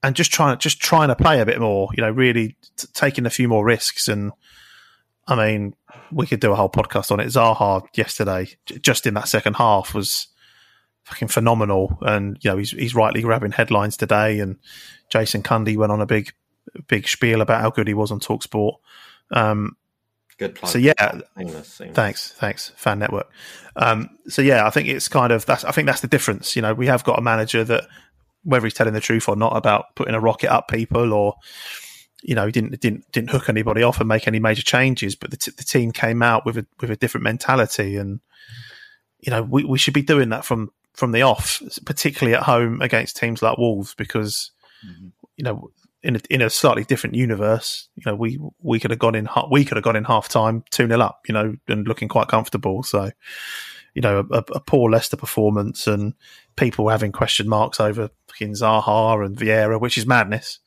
[0.03, 1.89] and just trying just trying to play a bit more.
[1.95, 4.09] You know, really t- taking a few more risks.
[4.09, 4.33] And
[5.27, 5.75] I mean,
[6.11, 7.27] we could do a whole podcast on it.
[7.27, 10.29] Zaha yesterday, j- just in that second half, was
[11.05, 11.99] fucking phenomenal.
[12.03, 14.41] And you know, he's he's rightly grabbing headlines today.
[14.41, 14.59] And
[15.11, 16.33] Jason Cundy went on a big
[16.89, 18.75] big spiel about how good he was on Talksport.
[19.31, 19.77] Um,
[20.39, 20.73] Good plug.
[20.73, 20.93] So yeah,
[21.93, 23.31] thanks, thanks, Fan Network.
[23.77, 25.65] Um, so yeah, I think it's kind of that's.
[25.65, 26.57] I think that's the difference.
[26.57, 27.85] You know, we have got a manager that
[28.45, 31.35] whether he's telling the truth or not about putting a rocket up people or
[32.23, 35.31] you know he didn't didn't didn't hook anybody off and make any major changes but
[35.31, 38.21] the, t- the team came out with a with a different mentality and
[39.21, 42.81] you know we, we should be doing that from from the off particularly at home
[42.81, 44.51] against teams like Wolves because
[44.87, 45.09] mm-hmm.
[45.37, 45.71] you know
[46.03, 49.29] in a, in a slightly different universe you know we we could have gone in
[49.51, 52.29] we could have gone in half time 2 0 up you know and looking quite
[52.29, 53.11] comfortable so
[53.95, 56.15] you know a, a poor Leicester performance and
[56.57, 60.59] people having question marks over fucking Zaha and Vieira, which is madness.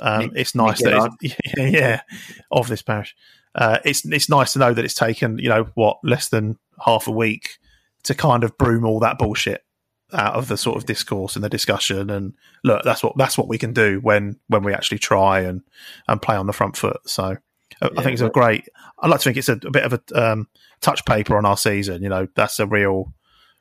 [0.00, 2.02] Um, it's nice that it's, yeah,
[2.50, 3.16] of this parish.
[3.54, 7.08] Uh, it's it's nice to know that it's taken you know what less than half
[7.08, 7.58] a week
[8.04, 9.64] to kind of broom all that bullshit
[10.12, 12.10] out of the sort of discourse and the discussion.
[12.10, 15.62] And look, that's what that's what we can do when when we actually try and
[16.06, 17.00] and play on the front foot.
[17.06, 17.36] So
[17.82, 18.68] yeah, I think it's a great.
[18.98, 20.48] I like to think it's a, a bit of a um,
[20.80, 22.02] touch paper on our season.
[22.02, 23.12] You know, that's a real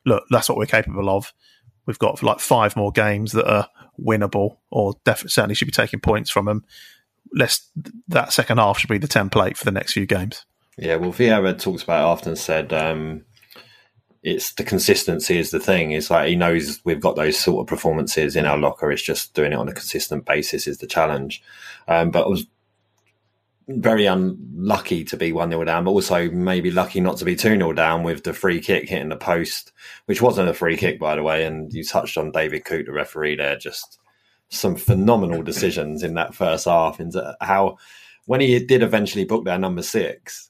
[0.05, 0.23] look.
[0.29, 1.33] That's what we're capable of.
[1.85, 3.67] We've got like five more games that are
[3.99, 6.65] winnable, or def- certainly should be taking points from them.
[7.33, 7.69] let's
[8.07, 10.45] that second half should be the template for the next few games.
[10.77, 13.25] Yeah, well, Vieira talks about it often said um,
[14.23, 15.91] it's the consistency is the thing.
[15.91, 18.91] It's like he knows we've got those sort of performances in our locker.
[18.91, 21.41] It's just doing it on a consistent basis is the challenge.
[21.87, 22.45] Um, but I was
[23.67, 27.57] very unlucky to be 1 0 down, but also maybe lucky not to be 2
[27.57, 29.73] 0 down with the free kick hitting the post,
[30.05, 31.43] which wasn't a free kick, by the way.
[31.43, 33.99] And you touched on David Coote, the referee there, just
[34.49, 37.77] some phenomenal decisions in that first half into uh, how
[38.25, 40.49] when he did eventually book their number six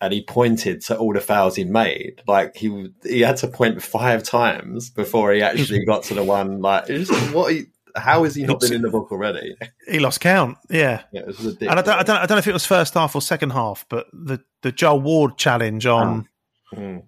[0.00, 3.80] and he pointed to all the fouls he made like he he had to point
[3.82, 7.66] five times before he actually got to the one like just, what he,
[8.00, 9.54] how has he not been in the book already
[9.88, 10.58] He lost count.
[10.68, 11.02] Yeah.
[11.12, 12.94] yeah, it was And I don't, I, don't, I don't know if it was first
[12.94, 16.28] half or second half, but the, the Joel Ward challenge on,
[16.74, 17.02] Mm.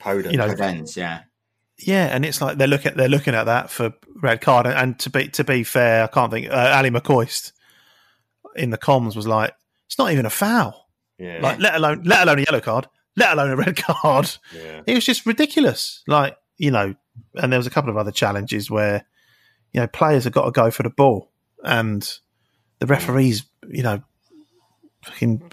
[0.00, 0.32] Podence.
[0.32, 1.22] you know, Events, yeah.
[1.78, 4.66] yeah, and it's like they're looking they're looking at that for red card.
[4.66, 6.48] And, and to be to be fair, I can't think.
[6.48, 7.52] Uh, Ally McCoist
[8.56, 9.52] in the comms was like,
[9.86, 10.88] it's not even a foul.
[11.18, 11.38] yeah.
[11.40, 12.86] Like let alone let alone a yellow card,
[13.16, 14.30] let alone a red card.
[14.54, 14.82] yeah.
[14.86, 16.02] It was just ridiculous.
[16.08, 16.94] Like you know,
[17.34, 19.04] and there was a couple of other challenges where
[19.72, 21.30] you know players have got to go for the ball,
[21.64, 22.08] and
[22.78, 24.02] the referees, you know,
[25.04, 25.52] fucking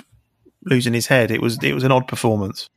[0.63, 1.31] losing his head.
[1.31, 2.69] It was it was an odd performance.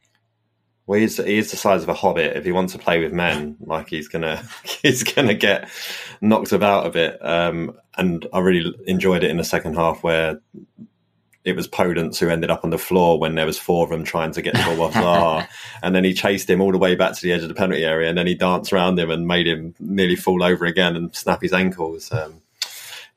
[0.87, 2.37] Well, he's he is the size of a hobbit.
[2.37, 4.43] If he wants to play with men, like he's gonna
[4.83, 5.69] he's gonna get
[6.21, 7.25] knocked about a bit.
[7.25, 10.41] Um, and I really enjoyed it in the second half where
[11.49, 14.05] it was Podence who ended up on the floor when there was four of them
[14.05, 15.49] trying to get ball off
[15.83, 17.85] and then he chased him all the way back to the edge of the penalty
[17.85, 21.15] area, and then he danced around him and made him nearly fall over again and
[21.17, 22.13] snap his ankles.
[22.13, 22.43] Um,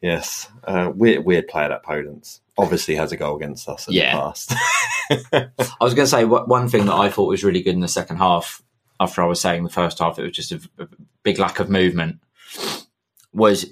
[0.01, 2.39] yes, uh, weird weird player that Podence.
[2.57, 4.15] Obviously has a goal against us in Yeah.
[4.15, 4.53] the past.
[5.33, 7.87] I was going to say one thing that I thought was really good in the
[7.87, 8.61] second half.
[8.99, 10.87] After I was saying the first half, it was just a, a
[11.23, 12.19] big lack of movement.
[13.33, 13.65] Was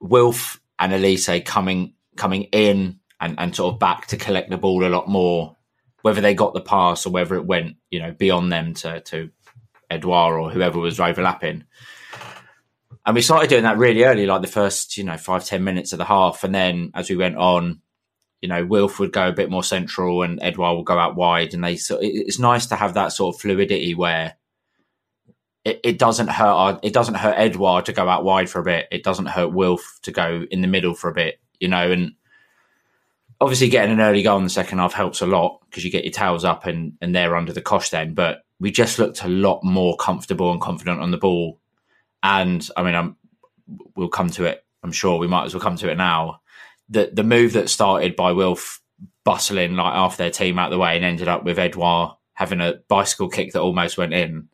[0.00, 4.84] Wilf and Olise coming coming in and, and sort of back to collect the ball
[4.84, 5.56] a lot more,
[6.02, 9.30] whether they got the pass or whether it went, you know, beyond them to to
[9.88, 11.64] Edouard or whoever was overlapping.
[13.06, 15.92] And we started doing that really early, like the first, you know, five ten minutes
[15.92, 17.80] of the half, and then as we went on,
[18.40, 21.54] you know, Wilf would go a bit more central and Edouard would go out wide.
[21.54, 24.34] And they so it's nice to have that sort of fluidity where
[25.64, 28.64] it, it doesn't hurt our, it doesn't hurt Edouard to go out wide for a
[28.64, 28.88] bit.
[28.90, 32.14] It doesn't hurt Wilf to go in the middle for a bit, you know, and
[33.42, 36.04] obviously getting an early goal in the second half helps a lot because you get
[36.04, 38.14] your tails up and, and they're under the cosh then.
[38.14, 41.58] But we just looked a lot more comfortable and confident on the ball.
[42.22, 43.16] And I mean, I'm,
[43.96, 44.64] we'll come to it.
[44.82, 46.40] I'm sure we might as well come to it now
[46.92, 48.80] the the move that started by Wilf
[49.24, 52.74] bustling like half their team out the way and ended up with Edouard having a
[52.88, 54.48] bicycle kick that almost went in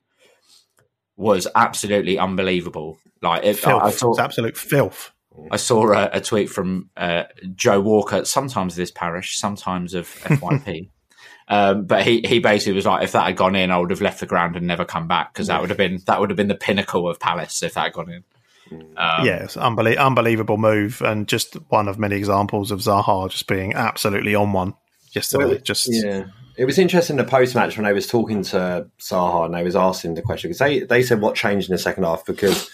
[1.17, 2.99] was absolutely unbelievable.
[3.23, 3.83] Like it, Filth.
[3.83, 5.13] I, I saw it's absolute filth.
[5.51, 7.25] I saw a, a tweet from uh,
[7.55, 10.91] Joe Walker, sometimes of this parish, sometimes of FYP.
[11.49, 14.01] um, but he, he basically was like, if that had gone in, I would have
[14.01, 16.37] left the ground and never come back because that would have been that would have
[16.37, 18.25] been the pinnacle of Palace if that had gone in.
[18.71, 23.47] Um, yeah, it's unbelie- unbelievable move, and just one of many examples of Zaha just
[23.47, 24.75] being absolutely on one
[25.13, 25.45] yesterday.
[25.45, 26.25] Well, just yeah.
[26.57, 29.77] It was interesting the post match when I was talking to Zaha and I was
[29.77, 32.69] asking the question because they, they said what changed in the second half because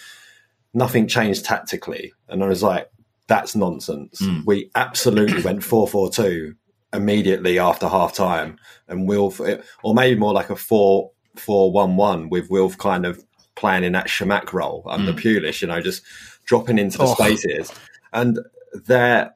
[0.75, 2.13] nothing changed tactically.
[2.27, 2.89] And I was like,
[3.27, 4.19] that's nonsense.
[4.19, 4.41] Hmm.
[4.45, 6.53] We absolutely went 4 4 2
[6.93, 8.59] immediately after half time.
[8.87, 9.41] And Wilf,
[9.83, 13.23] or maybe more like a 4 4 1 1 with Wilf kind of
[13.55, 15.17] playing in that Chamakh role under hmm.
[15.17, 16.03] Pulis, you know, just
[16.45, 17.13] dropping into the Oh.
[17.15, 17.71] spaces.
[18.13, 18.39] And
[18.85, 19.33] they're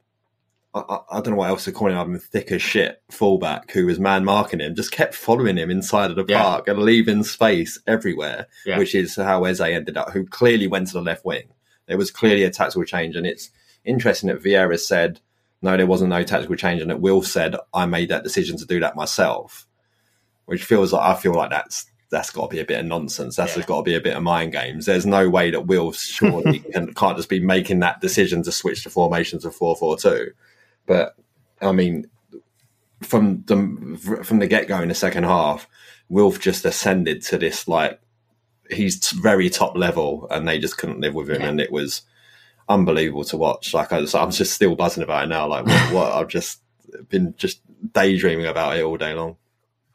[0.73, 1.97] I, I- don't know what else to call him.
[1.97, 6.11] I'm thick as shit fullback who was man marking him, just kept following him inside
[6.11, 6.41] of the Yeah.
[6.43, 8.77] park and leaving space everywhere, Yeah.
[8.77, 11.49] which is how Eze ended up, who clearly went to the left wing.
[11.87, 13.49] There was clearly a tactical change, and it's
[13.83, 15.19] interesting that Vieira said,
[15.61, 18.65] no, there wasn't no tactical change, and that Will said, I made that decision to
[18.65, 19.65] do that myself,
[20.45, 23.35] which feels like, I feel like that's that's got to be a bit of nonsense.
[23.35, 23.63] That's Yeah.
[23.67, 24.87] got to be a bit of mind games.
[24.87, 28.83] There's no way that Will surely can, can't just be making that decision to switch
[28.83, 30.31] the formations of four four two.
[30.89, 31.15] But
[31.61, 32.09] I mean,
[33.03, 35.67] from the from the get go in the second half,
[36.09, 38.01] Wilf just ascended to this like
[38.71, 42.01] he's very top level, and they just couldn't live with him, and it was
[42.67, 43.71] unbelievable to watch.
[43.71, 45.47] Like I was, I'm just still buzzing about it now.
[45.47, 46.59] Like what, what I've just
[47.07, 47.61] been just
[47.93, 49.37] daydreaming about it all day long.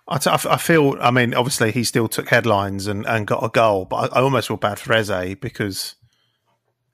[0.06, 0.96] I, t- I f- I feel.
[1.00, 4.22] I mean, obviously, he still took headlines and, and got a goal, but I, I
[4.22, 5.96] almost feel bad for Eze because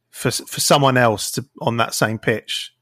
[0.08, 2.72] for for someone else to on that same pitch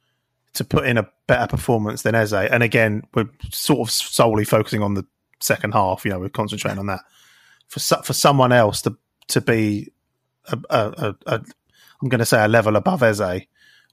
[0.58, 4.82] to put in a better performance than Eze, and again, we're sort of solely focusing
[4.82, 5.06] on the
[5.40, 6.04] second half.
[6.04, 7.00] You know, we're concentrating on that.
[7.68, 8.96] For for someone else to
[9.28, 9.92] to be
[10.46, 11.44] a, a, a, a
[12.02, 13.46] I'm going to say a level above Eze,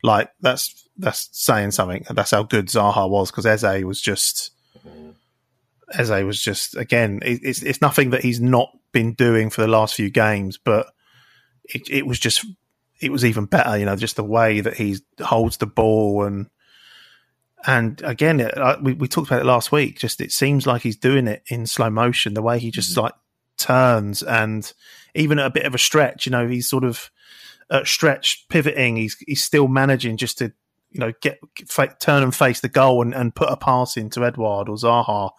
[0.04, 2.06] Like that's that's saying something.
[2.10, 4.52] That's how good Zaha was because Eze was just
[5.94, 7.20] Eze was just again.
[7.24, 10.88] It, it's it's nothing that he's not been doing for the last few games, but
[11.64, 12.46] it, it was just
[13.00, 13.78] it was even better.
[13.78, 16.50] You know, just the way that he holds the ball and
[17.68, 20.00] and again, it, uh, we we talked about it last week.
[20.00, 22.34] Just it seems like he's doing it in slow motion.
[22.34, 23.02] The way he just Mm-hmm.
[23.02, 23.14] like
[23.58, 24.74] turns and
[25.14, 27.10] even at a bit of a stretch, you know, he's sort of
[27.70, 28.98] at stretch pivoting.
[28.98, 30.52] He's he's still managing just to
[30.92, 34.26] you know get fa- turn and face the goal and, and put a pass into
[34.26, 35.32] Edouard or Zaha,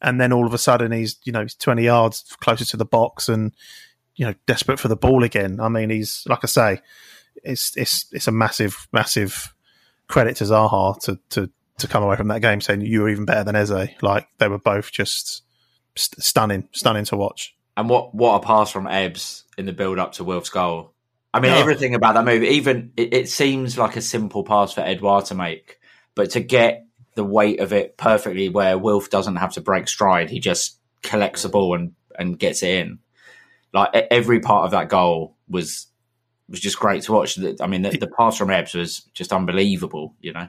[0.00, 2.84] and then all of a sudden he's you know he's twenty yards closer to the
[2.84, 3.52] box and
[4.16, 5.60] you know desperate for the ball again.
[5.60, 6.80] I mean, he's like I say,
[7.44, 9.54] it's it's it's a massive massive
[10.08, 11.50] credit to Zaha to to
[11.80, 13.90] to come away from that game saying you were even better than Eze.
[14.02, 15.42] Like they were both just
[15.96, 17.54] st- stunning, stunning to watch.
[17.76, 20.92] And what what a pass from Ebbs in the build up to Wilf's goal.
[21.32, 21.58] I mean, Oh.
[21.58, 25.34] everything about that move, even it, it seems like a simple pass for Edouard to
[25.34, 25.78] make,
[26.14, 30.30] but to get the weight of it perfectly where Wilf doesn't have to break stride,
[30.30, 32.98] he just collects the ball and, and gets it in.
[33.72, 35.86] Like every part of that goal was
[36.48, 37.38] was just great to watch.
[37.60, 40.16] I mean, the, the pass from Ebbs was just unbelievable.
[40.20, 40.48] You know,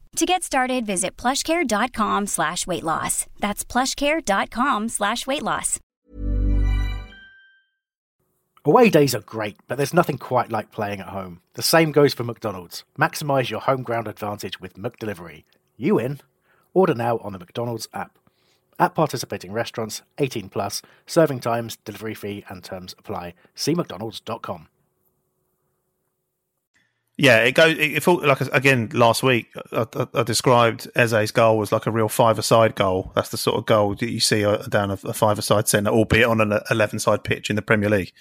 [0.17, 3.27] To get started, visit plushcare.com slash weight loss.
[3.39, 5.79] That's plushcare.com slash weight loss.
[8.63, 11.41] Away days are great, but there's nothing quite like playing at home.
[11.53, 12.83] The same goes for McDonald's.
[12.99, 15.45] Maximise your home ground advantage with McDelivery.
[15.77, 16.19] You in?
[16.73, 18.19] Order now on the McDonald's app.
[18.77, 23.33] At participating restaurants, 18 plus, serving times, delivery fee, and terms apply.
[23.55, 24.67] See McDonald's.com.
[27.21, 27.77] Yeah, it goes.
[27.77, 29.47] It, felt like again last week.
[29.71, 33.11] I, I, I described Eze's goal was like a real five-a-side goal.
[33.13, 36.25] That's the sort of goal that you see uh, down a, a five-a-side centre, albeit
[36.25, 38.11] on an eleven-side pitch in the Premier League.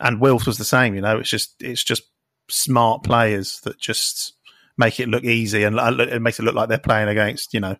[0.00, 0.94] And Wilf was the same.
[0.94, 2.04] You know, it's just it's just
[2.48, 4.32] smart players that just
[4.78, 7.60] make it look easy and uh, it makes it look like they're playing against you
[7.60, 7.76] know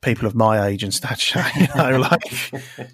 [0.00, 1.44] people of my age and stature.
[1.56, 2.24] You know, like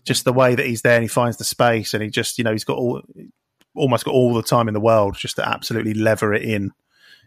[0.04, 2.44] just the way that he's there and he finds the space and he just you
[2.44, 3.00] know he's got all
[3.74, 6.72] almost got all the time in the world just to absolutely lever it in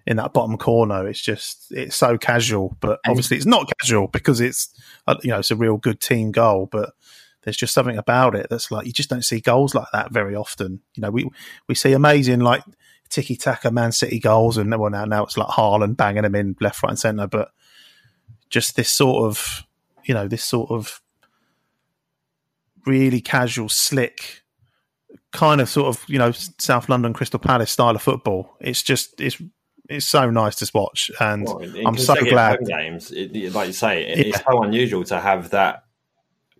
[0.08, 1.08] in that bottom corner.
[1.08, 4.69] It's just it's so casual, but obviously it's not casual because it's
[5.08, 6.93] uh, you know it's a real good team goal, but
[7.43, 10.36] there's just something about it that's like you just don't see goals like that very
[10.36, 10.82] often.
[10.95, 11.30] You know, we
[11.67, 12.63] we see amazing like
[13.10, 16.56] tiki taka Man City goals, and well now now it's like Haaland banging them in
[16.60, 17.51] left, right, and centre, but
[18.49, 19.63] just this sort of
[20.04, 21.01] you know this sort of
[22.86, 24.40] really casual, slick
[25.32, 28.56] kind of sort of you know South London Crystal Palace style of football.
[28.60, 29.41] It's just it's
[29.89, 32.60] it's so nice to watch, and Well, in I'm so glad.
[32.65, 35.84] games, it, it- like you say, it, it's so unusual to have that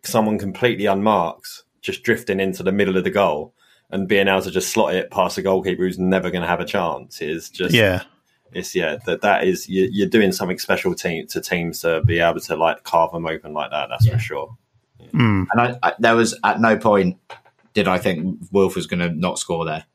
[0.04, 3.54] someone completely unmarked just drifting into the middle of the goal
[3.92, 6.60] and being able to just slot it past a goalkeeper who's never going to have
[6.60, 8.04] a chance is just Yeah,
[8.52, 12.20] it's yeah that that is you, you're doing something special team to teams to be
[12.20, 13.90] able to like carve them open like that.
[13.90, 14.58] That's for sure.
[15.14, 15.46] Mm.
[15.52, 17.18] and I, I, there was at no point
[17.74, 19.86] did I think Wilf was going to not score there.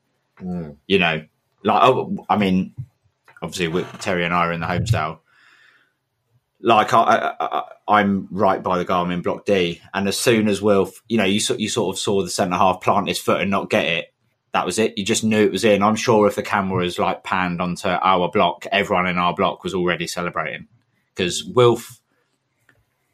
[0.40, 0.76] Mm.
[0.86, 1.24] You know,
[1.62, 2.74] like oh, I mean,
[3.42, 5.20] obviously with Terry and I are in the homestyle.
[6.60, 9.04] Like I, I, I'm right by the goal.
[9.04, 11.98] I'm in block D, and as soon as Wilf, you know, you you sort of
[11.98, 14.14] saw the centre half plant his foot and not get it.
[14.52, 14.96] That was it.
[14.96, 15.82] You just knew it was in.
[15.82, 19.62] I'm sure if the camera was like panned onto our block, everyone in our block
[19.62, 20.66] was already celebrating
[21.14, 22.00] because Wilf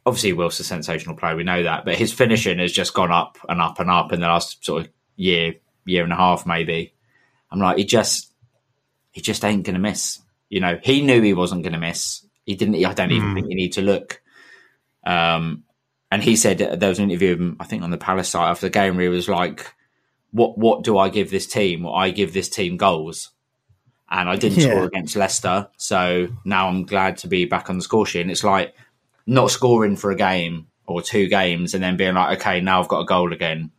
[0.04, 3.38] obviously Wilf's a sensational player, we know that, but his finishing has just gone up
[3.48, 6.94] and up and up in the last sort of year, year and a half, maybe.
[7.50, 8.32] I'm like, he just,
[9.12, 10.20] he just ain't gonna miss.
[10.48, 12.26] You know, he knew he wasn't gonna miss.
[12.44, 12.84] He didn't.
[12.84, 14.20] I don't even think you need to look.
[15.04, 15.64] Um,
[16.10, 18.66] and he said there was an interview, him, I think, on the Palace site after
[18.66, 19.72] the game where he was like,
[20.30, 21.84] "What, what do I give this team?
[21.84, 23.30] Well, I give this team goals."
[24.10, 24.68] And I didn't Yeah.
[24.68, 28.20] score against Leicester, so now I'm glad to be back on the score sheet.
[28.20, 28.74] And it's like
[29.26, 32.88] not scoring for a game or two games and then being like, okay, now I've
[32.88, 33.70] got a goal again.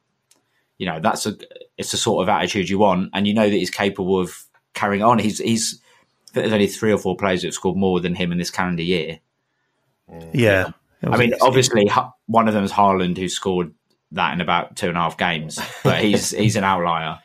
[0.78, 1.36] You know, that's a
[1.78, 4.34] it's the sort of attitude you want, and you know that he's capable of
[4.74, 5.20] carrying on.
[5.20, 5.80] He's he's
[6.30, 8.38] I think there's only three or four players that have scored more than him in
[8.38, 9.20] this calendar year.
[10.34, 10.72] yeah.
[11.06, 13.74] I mean, obviously, Ha- one of them is Haaland, who scored
[14.14, 17.20] that in about two and a half games, but he's he's an outlier.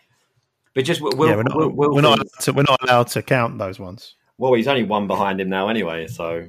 [0.74, 3.22] But just Will, yeah, we're not, Will, Will, we're not to, we're not allowed to
[3.22, 4.14] count those ones.
[4.36, 6.48] Well, he's only one behind him now anyway, so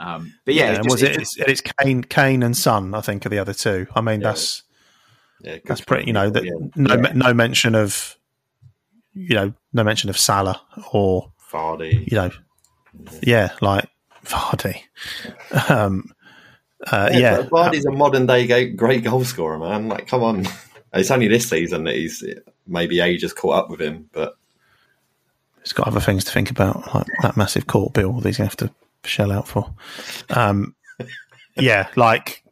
[0.00, 1.18] Um, but yeah, Yeah, it just- was it it?
[1.20, 2.94] just- It's, it's Kane, Kane and Son.
[2.94, 3.86] I think are the other two.
[3.94, 4.62] I mean, that's
[5.42, 6.06] Yeah, that's pretty.
[6.06, 6.52] You know, that, yeah.
[6.76, 7.12] no Yeah.
[7.14, 8.16] no mention of
[9.12, 10.60] you know no mention of Salah
[10.92, 12.10] or Vardy.
[12.10, 12.30] you know
[13.22, 13.88] yeah like
[14.24, 14.82] Vardy.
[15.68, 16.12] Um,
[16.90, 19.88] uh, yeah, Vardy's a modern day great goal scorer, man.
[19.88, 20.46] Like, come on.
[20.92, 22.24] It's only this season that he's
[22.66, 24.34] maybe age has caught up with him, but
[25.62, 28.50] he's got other things to think about, like that massive court bill that he's going
[28.50, 28.74] to have to
[29.04, 29.74] shell out for.
[30.30, 30.74] Um,
[31.56, 32.44] yeah, like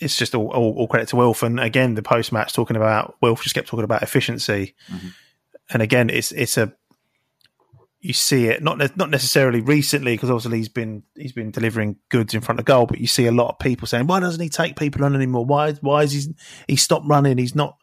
[0.00, 1.42] it's just all, all, all credit to Wilf.
[1.42, 4.74] And again, the post match talking about Wilf just kept talking about efficiency.
[5.70, 6.72] And again, it's it's a
[8.00, 12.32] you see it not not necessarily recently because obviously he's been he's been delivering goods
[12.32, 14.48] in front of goal, but you see a lot of people saying, "Why doesn't he
[14.48, 15.44] take people on anymore?
[15.44, 16.34] Why why is he
[16.68, 17.38] he stopped running?
[17.38, 17.76] He's not."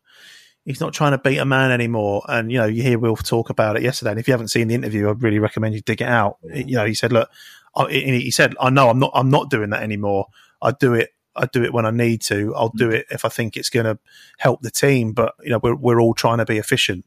[0.68, 3.52] He's not trying to beat a man anymore, and you know you hear Wilf talk
[3.52, 4.10] about it yesterday.
[4.10, 6.38] And if you haven't seen the interview, I'd really recommend you dig it out.
[6.42, 7.30] You know, he said, "Look,
[7.76, 10.28] I, he he said, I know I'm not I'm not doing that anymore.
[10.62, 12.56] I do it I do it when I need to.
[12.56, 14.00] I'll do it if I think it's going to
[14.38, 15.14] help the team.
[15.14, 17.06] But you know, we're we're all trying to be efficient,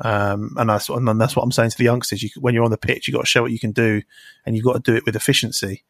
[0.00, 2.22] um, and that's and that's what I'm saying to the youngsters.
[2.22, 4.02] You, when you're on the pitch, you have got to show what you can do,
[4.44, 5.84] and you've got to do it with efficiency.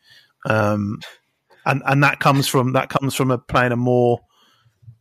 [0.47, 1.01] Um,
[1.65, 4.21] and and that comes from that comes from a playing a more,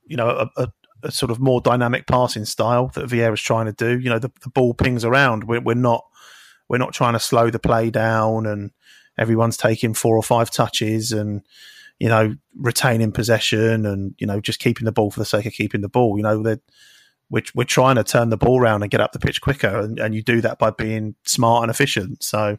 [0.06, 3.74] you know, a, a, a sort of more dynamic passing style that Vieira's trying to
[3.74, 4.00] do.
[4.00, 5.44] You know, the, the ball pings around.
[5.44, 6.06] We're, we're not
[6.68, 8.72] we're not trying to slow the play down, and
[9.18, 11.42] everyone's taking four or five touches, and
[12.00, 15.54] you know, retaining possession, and you know, just keeping the ball for the sake of
[15.54, 16.18] keeping the ball.
[16.18, 16.62] You know, that
[17.30, 20.00] we're we're trying to turn the ball around and get up the pitch quicker, and,
[20.00, 22.24] and you do that by being smart and efficient.
[22.24, 22.58] So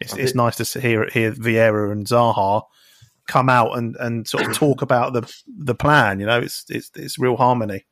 [0.00, 2.62] it's it's nice to hear hear Vieira and Zaha
[3.26, 6.20] come out and, and sort of talk about the the plan.
[6.20, 7.84] You know, it's it's it's real harmony.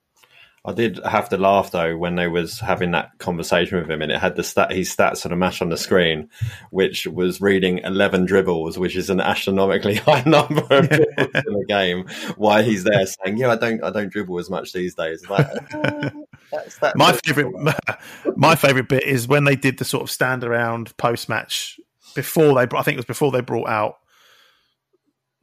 [0.67, 4.11] I did have to laugh though when they was having that conversation with him, and
[4.11, 6.29] it had the stat his stats on a match on the screen,
[6.71, 11.65] which was reading eleven dribbles, which is an astronomically high number of dribbles in a
[11.67, 12.09] game.
[12.37, 15.47] Why he's there saying, "Yeah, I don't, I don't dribble as much these days." Like,
[15.75, 16.11] uh,
[16.51, 16.97] that's that.
[16.97, 17.55] My favorite
[18.37, 21.79] my favorite bit is when they did the sort of stand around post match
[22.17, 22.77] before they.
[22.77, 23.99] I think it was before they brought out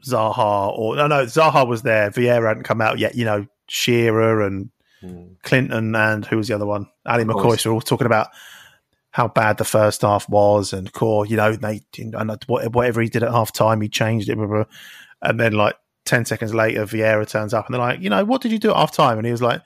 [0.06, 2.12] Zaha or no, no, Zaha was there.
[2.12, 3.16] Vieira hadn't come out yet.
[3.16, 4.70] You know, Shearer and
[5.44, 6.88] Clinton and who was the other one?
[7.06, 7.66] Ally McCoist.
[7.66, 8.30] Were all talking about
[9.12, 11.26] how bad the first half was and core.
[11.26, 14.36] You know, they and whatever he did at half time, he changed it.
[14.36, 14.74] Blah, blah, blah.
[15.22, 15.76] And then like
[16.06, 18.72] ten seconds later, Vieira turns up and they're like, you know, what did you do
[18.72, 19.18] at half time?
[19.18, 19.62] And he was like.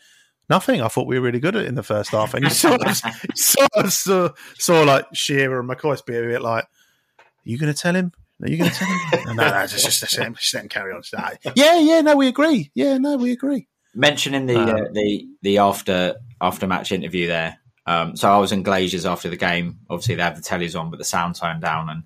[0.50, 0.82] Nothing.
[0.82, 2.82] I thought we were really good at it in the first half, and you sort
[2.82, 2.96] of,
[3.36, 7.74] sort of saw, saw like Shearer and McCoist be a bit like, "Are you going
[7.74, 8.14] to tell him?
[8.42, 10.64] Are you going to tell him?" no, no, just just, just, let him, just let
[10.64, 11.02] him carry on.
[11.18, 12.72] "Ah, yeah, yeah, no, we agree.
[12.74, 13.68] Yeah, no, we agree.
[13.98, 17.60] Mentioning the Um, uh, the the after after match interview there.
[17.86, 19.80] Um, so I was in Glazers after the game.
[19.90, 22.04] Obviously, they have the tellies on, but the sound turned down, and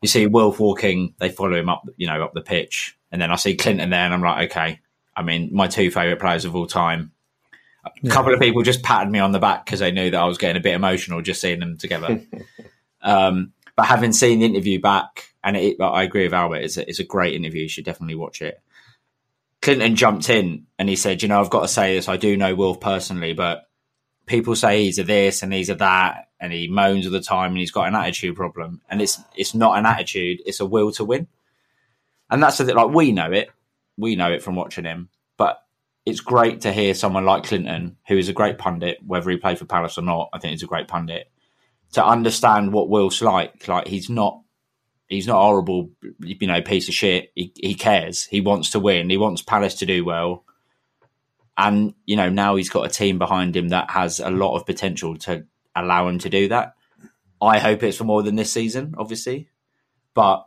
[0.00, 1.14] you see Wilf walking.
[1.18, 4.00] They follow him up, you know, up the pitch, and then I see Clinton there,
[4.00, 4.80] and I'm like, okay.
[5.14, 7.10] I mean, my two favorite players of all time.
[8.04, 10.26] A couple of people just patted me on the back because they knew that I
[10.26, 12.20] was getting a bit emotional just seeing them together.
[13.02, 16.88] um, but having seen the interview back, and it, I agree with Albert, it's a,
[16.88, 17.62] it's a great interview.
[17.62, 18.60] You should definitely watch it.
[19.68, 22.08] Clinton jumped in and he said, "You know, I've got to say this.
[22.08, 23.68] I do know Wilf personally, but
[24.24, 27.50] people say he's a this and he's a that, and he moans all the time,
[27.50, 28.80] and he's got an attitude problem.
[28.88, 31.26] And it's it's not an attitude; it's a will to win.
[32.30, 32.76] And that's the thing.
[32.76, 33.50] Like we know it,
[33.98, 35.10] we know it from watching him.
[35.36, 35.62] But
[36.06, 39.58] it's great to hear someone like Clinton, who is a great pundit, whether he played
[39.58, 40.30] for Palace or not.
[40.32, 41.30] I think he's a great pundit
[41.92, 43.68] to understand what Wilf's like.
[43.68, 44.40] Like he's not
[45.08, 45.90] he's not horrible,
[46.20, 47.32] you know, piece of shit.
[47.34, 48.24] He, he cares.
[48.24, 49.10] He wants to win.
[49.10, 50.44] He wants Palace to do well.
[51.56, 54.66] And, you know, now he's got a team behind him that has a lot of
[54.66, 56.74] potential to allow him to do that.
[57.40, 59.48] I hope it's for more than this season, obviously.
[60.14, 60.46] But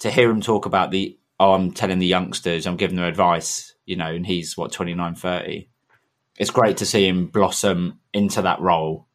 [0.00, 3.74] to hear him talk about the, oh, I'm telling the youngsters, I'm giving them advice,
[3.84, 5.68] you know, and he's, what, 29, 30.
[6.38, 9.06] It's great to see him blossom into that role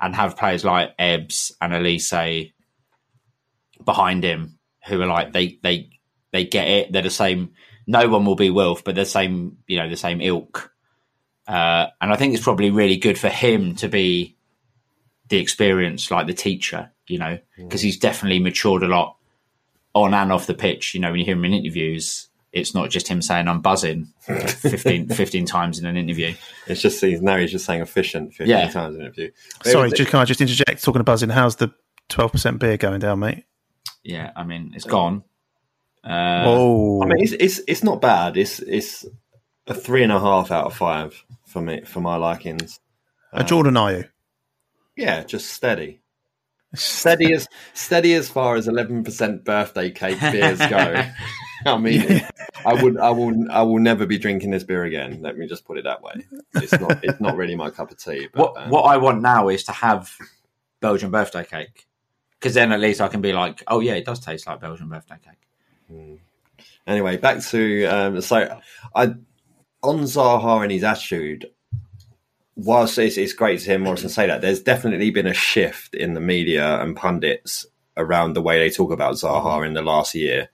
[0.00, 2.52] and have players like Ebbs and Olise
[3.84, 5.90] behind him who are like they they
[6.32, 6.92] they get it.
[6.92, 7.52] They're the same.
[7.86, 9.58] No one will be Wilf, but they're the same.
[9.66, 10.72] You know, the same ilk.
[11.46, 14.36] Uh, and I think it's probably really good for him to be
[15.28, 16.90] the experience, like the teacher.
[17.06, 19.16] You know, because he's definitely matured a lot
[19.94, 20.94] on and off the pitch.
[20.94, 24.12] You know, when you hear him in interviews, it's not just him saying "I'm buzzing"
[24.20, 26.34] 15, 15 times in an interview.
[26.68, 28.68] It's just he's now he's just saying efficient 15 Yeah.
[28.70, 29.32] times in an interview.
[29.64, 30.84] Sorry, just, can I just interject?
[30.84, 31.72] Talking of buzzing, how's the
[32.08, 33.44] twelve percent beer going down, mate?
[34.02, 35.24] Yeah, I mean, it's gone.
[36.02, 38.36] Uh, oh, I mean, it's, it's it's not bad.
[38.36, 39.04] It's it's
[39.66, 42.80] a three and a half out of five for me for my likings.
[43.32, 44.04] a Jordan, are you?
[44.96, 46.00] Yeah, just steady.
[46.74, 51.02] steady as steady as far as eleven percent birthday cake beers go.
[51.66, 52.22] I mean,
[52.64, 55.20] I would, I will, I will never be drinking this beer again.
[55.20, 56.24] Let me just put it that way.
[56.54, 58.28] It's not, it's not really my cup of tea.
[58.32, 60.10] But, What um, what I want now is to have
[60.80, 61.86] Belgian birthday cake,
[62.40, 64.88] because then at least I can be like, oh yeah, it does taste like Belgian
[64.88, 66.20] birthday cake.
[66.86, 68.60] anyway, back to um, so
[68.94, 69.14] I
[69.82, 71.50] on Zaha and his attitude.
[72.56, 76.12] Whilst it's, it's great to hear Morrison say that, there's definitely been a shift in
[76.12, 77.64] the media and pundits
[77.96, 80.50] around the way they talk about Zaha in the last year.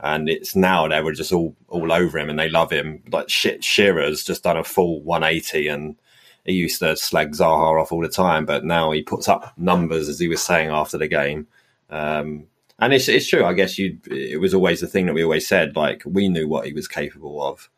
[0.00, 3.02] And it's now they were just all all over him and they love him.
[3.10, 5.96] Like shit, Shearer's just done a full 180 and
[6.44, 10.08] he used to slag Zaha off all the time, but now he puts up numbers
[10.08, 11.46] as he was saying after the game.
[11.90, 12.46] Um,
[12.78, 13.44] and it's it's true.
[13.44, 13.98] I guess you.
[14.06, 15.76] It was always the thing that we always said.
[15.76, 17.68] Like we knew what he was capable of.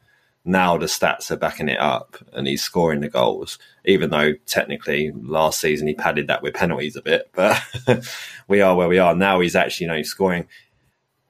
[0.45, 3.59] Now the stats are backing it up, and he's scoring the goals.
[3.85, 7.63] Even though technically last season he padded that with penalties a bit, but
[8.49, 9.41] we are where we are now.
[9.41, 10.47] He's actually you know scoring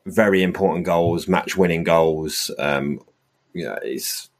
[0.07, 2.51] very important goals, match winning goals.
[2.59, 3.01] Um,
[3.53, 4.31] you know, it's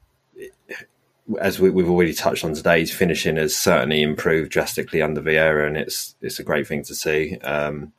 [1.39, 5.67] as we, we've already touched on today, his finishing has certainly improved drastically under Vieira,
[5.67, 7.37] and it's it's a great thing to see.
[7.39, 7.93] Um,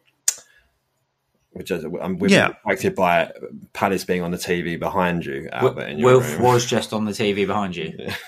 [1.53, 2.49] which is, um, we've Yeah.
[2.49, 3.31] been impacted by
[3.75, 5.83] Palace being on the TV behind you, Albert.
[5.89, 6.43] In your Wilf room.
[6.43, 7.93] was just on the TV behind you.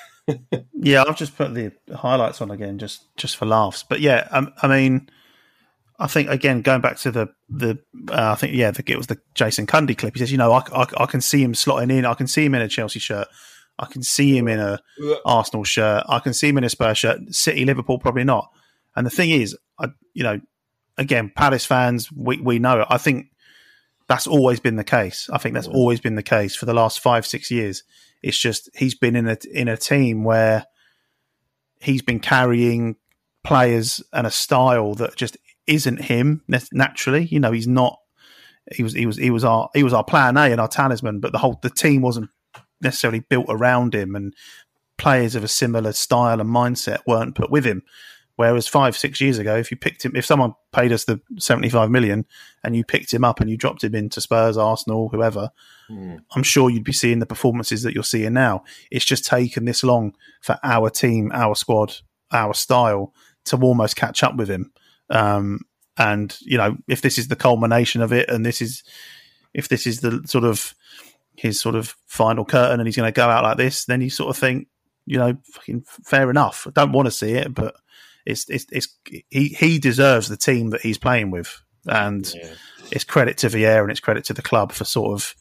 [0.73, 3.85] Yeah, I've just put the highlights on again, just just for laughs.
[3.87, 5.11] But yeah, um, I mean,
[5.99, 7.79] I think again going back to the the
[8.11, 10.15] uh, I think yeah, the, it was the Jason Cundy clip.
[10.15, 12.07] He says, you know, I, I, I can see him slotting in.
[12.07, 13.29] I can see him in a Chelsea shirt.
[13.79, 14.81] I can see him in a
[15.25, 16.05] Arsenal shirt.
[16.09, 17.35] I can see him in a Spurs shirt.
[17.35, 18.51] City, Liverpool, probably not.
[18.95, 20.41] And the thing is, I you know,
[20.97, 22.87] again, Palace fans, we we know it.
[22.91, 23.29] I think
[24.09, 25.29] that's always been the case.
[25.33, 27.83] I think that's always been the case for the last five, six years.
[28.23, 30.67] It's just he's been in a in a team where
[31.81, 32.97] he's been carrying
[33.43, 37.25] players and a style that just isn't him naturally.
[37.27, 37.99] You know, he's not.
[38.73, 41.21] He was he was he was our he was our plan A and our talisman,
[41.21, 42.31] but the whole the team wasn't
[42.85, 44.35] necessarily built around him, and
[44.97, 47.83] players of a similar style and mindset weren't put with him.
[48.37, 51.69] Whereas five six years ago, if you picked him, if someone paid us the seventy
[51.69, 52.27] five million
[52.65, 55.51] and you picked him up and you dropped him into Spurs, Arsenal, whoever,
[56.35, 58.65] I'm sure you'd be seeing the performances that you're seeing now.
[58.91, 61.95] It's just taken this long for our team, our squad,
[62.33, 63.13] our style
[63.45, 64.73] to almost catch up with him.
[65.11, 65.61] Um,
[65.97, 68.83] and you know, if this is the culmination of it, and this is
[69.53, 70.75] if this is the sort of
[71.37, 74.11] his sort of final curtain, and he's going to go out like this, then you
[74.11, 74.69] sort of think,
[75.07, 76.67] you know, fucking fair enough.
[76.67, 77.75] I don't want to see it, but
[78.25, 78.89] it's it's, it's
[79.31, 82.33] he he deserves the team that he's playing with, and
[82.91, 85.35] it's credit to Vieira and it's credit to the club for sort of.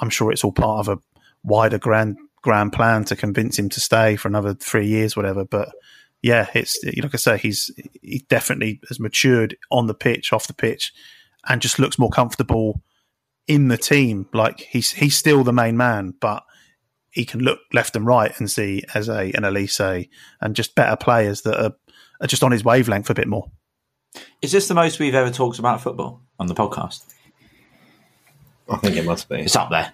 [0.00, 1.02] I'm sure it's all part of a
[1.42, 5.44] wider grand grand plan to convince him to stay for another three years, whatever.
[5.44, 5.70] But
[6.22, 7.70] yeah, it's like I say, he's
[8.00, 10.92] he definitely has matured on the pitch, off the pitch,
[11.48, 12.80] and just looks more comfortable
[13.46, 14.28] in the team.
[14.32, 16.44] Like he's he's still the main man, but
[17.10, 20.08] he can look left and right and see as a an Olise
[20.40, 21.72] and just better players that are,
[22.20, 23.50] are just on his wavelength a bit more.
[24.42, 27.02] Is this the most we've ever talked about football on the podcast?
[28.70, 29.36] I think it must be.
[29.40, 29.92] It's up there.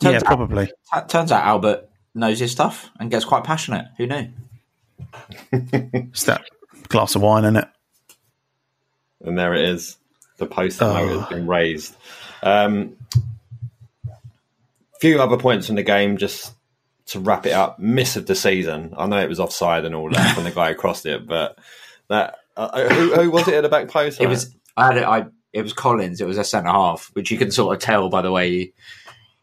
[0.00, 0.66] yeah, Turns out- probably.
[0.66, 3.86] T- turns out Albert knows his stuff and gets quite passionate.
[3.96, 4.28] Who knew?
[5.52, 6.44] It's that
[6.88, 7.68] glass of wine in it.
[9.24, 9.96] and there it is.
[10.38, 10.92] The post-it Oh.
[11.06, 11.94] note has been raised.
[12.42, 12.96] Um,
[15.00, 16.54] few other points from the game, just
[17.06, 17.78] to wrap it up.
[17.78, 18.94] Miss of the season.
[18.96, 21.58] I know it was offside and all that when the guy who crossed it, but
[22.08, 24.20] that uh, who, who was it at the back post?
[24.20, 24.54] It was.
[24.76, 25.04] I had it.
[25.04, 25.26] I.
[25.52, 26.20] It was Collins.
[26.20, 28.72] It was a centre half, which you can sort of tell by the way he,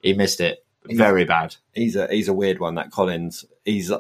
[0.02, 0.64] he missed it.
[0.86, 1.56] Very bad.
[1.74, 2.76] he's a he's a weird one.
[2.76, 3.44] That Collins.
[3.66, 3.92] He's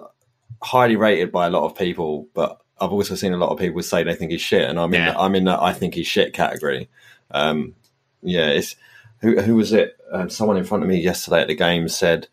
[0.61, 3.81] highly rated by a lot of people, but I've also seen a lot of people
[3.83, 6.07] say they think he's shit, and I'm in the, I'm in that I think he's
[6.07, 6.89] shit category.
[7.31, 7.75] Um,
[8.21, 8.75] yeah, it's
[9.21, 9.97] who who was it?
[10.11, 12.27] Um, someone in front of me yesterday at the game said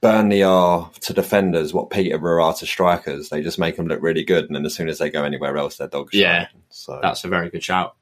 [0.00, 3.28] Burnley are to defenders what Peterborough are to strikers.
[3.30, 5.56] They just make them look really good, and then as soon as they go anywhere
[5.56, 6.20] else, they're dog shit.
[6.20, 6.48] Yeah.
[6.68, 7.96] So That's a very good shout.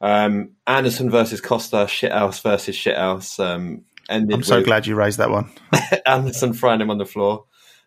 [0.00, 3.38] um, Andersen versus Costa, shithouse versus shithouse.
[3.38, 5.50] Um, ended I'm so with- glad you raised that one.
[6.06, 7.44] Andersen throwing him on the floor.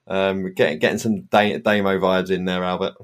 [0.09, 2.95] Um, getting getting some da- Damo vibes in there, Albert.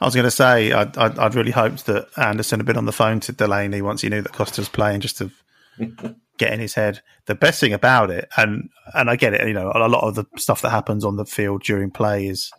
[0.00, 2.86] I was going to say I'd, I'd, I'd really hoped that Andersen had been on
[2.86, 5.30] the phone to Delaney once he knew that Costa was playing, just to
[6.38, 7.00] get in his head.
[7.26, 10.14] The best thing about it, and and I get it, you know, a lot of
[10.14, 12.50] the stuff that happens on the field during play is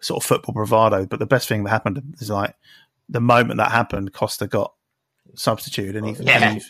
[0.00, 1.06] sort of football bravado.
[1.06, 2.54] But the best thing that happened is like
[3.08, 4.72] the moment that happened, Costa got
[5.34, 6.38] substituted, and he, Yeah.
[6.50, 6.68] and, he-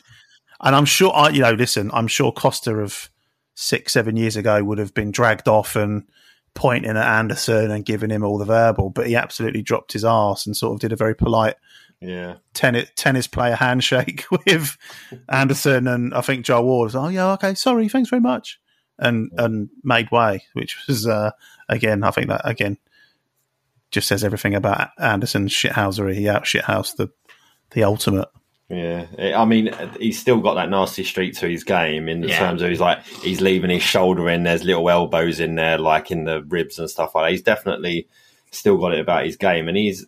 [0.64, 3.11] and I'm sure, I, you know, listen, I'm sure Costa of
[3.55, 6.05] six, seven years ago would have been dragged off and
[6.55, 10.46] pointing at Andersen and giving him all the verbal, but he absolutely dropped his arse
[10.46, 11.57] and sort of did a very polite
[12.00, 12.36] Yeah.
[12.55, 14.76] tennis tennis player handshake with
[15.28, 18.61] Andersen and I think Joel Ward was, oh yeah, okay, sorry, thanks very much,
[18.98, 21.30] and and made way, which was uh,
[21.68, 22.76] again, I think that again
[23.90, 26.14] just says everything about Andersen's shithousery.
[26.14, 27.11] He out shithoused the
[27.70, 28.28] the ultimate.
[28.68, 29.06] Yeah,
[29.36, 32.38] I mean, he's still got that nasty streak to his game in Yeah.
[32.38, 34.44] terms of he's like he's leaving his shoulder in.
[34.44, 37.30] There's little elbows in there, like in the ribs and stuff like that.
[37.32, 38.08] He's definitely
[38.50, 40.06] still got it about his game, and he's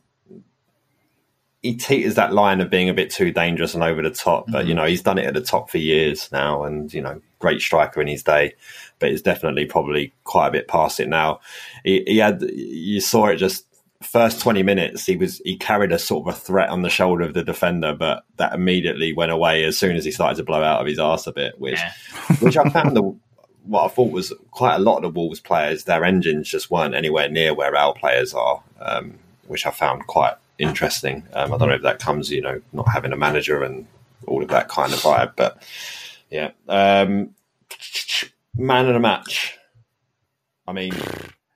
[1.64, 4.44] he teeters that line of being a bit too dangerous and over the top.
[4.50, 4.82] But you mm-hmm.
[4.82, 8.00] know, he's done it at the top for years now, and you know, great striker
[8.00, 8.54] in his day.
[8.98, 11.40] But he's definitely probably quite a bit past it now.
[11.82, 13.66] He, he had you saw it just
[14.04, 17.24] first 20 minutes he was he carried a sort of a threat on the shoulder
[17.24, 20.62] of the defender but that immediately went away as soon as he started to blow
[20.62, 21.92] out of his arse a bit which Yeah.
[22.40, 23.02] which i found the
[23.64, 26.94] what i thought was quite a lot of the wolves players their engines just weren't
[26.94, 31.68] anywhere near where our players are um, which i found quite interesting um, i don't
[31.68, 33.86] know if that comes you know not having a manager and
[34.26, 35.62] all of that kind of vibe but
[36.30, 37.34] yeah um,
[38.56, 39.58] man of the match
[40.68, 40.92] i mean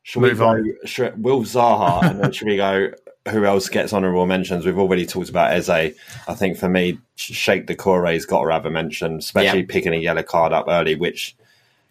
[0.09, 0.75] should we go on.
[0.87, 2.91] should, Will Zaha and then should we go
[3.31, 4.65] who else gets honourable mentions?
[4.65, 5.69] We've already talked about Eze.
[5.69, 9.67] I think for me, Cheick Doucouré's got to have a mention, especially Yeah.
[9.69, 11.37] picking a yellow card up early, which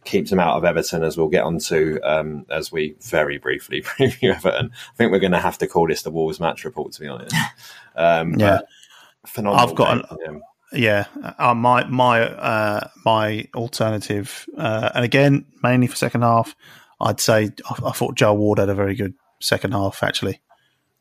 [0.03, 4.33] keeps him out of Everton, as we'll get onto um, as we very briefly preview
[4.33, 4.71] Everton.
[4.73, 7.07] I think we're going to have to call this the Wolves match report, to be
[7.07, 7.35] honest.
[7.95, 8.61] Um, Yeah.
[9.27, 9.67] phenomenal.
[9.69, 10.41] I've got an-
[10.73, 11.05] Yeah,
[11.37, 16.55] uh, my my uh, my alternative, uh, and again mainly for second half,
[16.99, 20.41] I'd say I, I thought Joel Ward had a very good second half actually.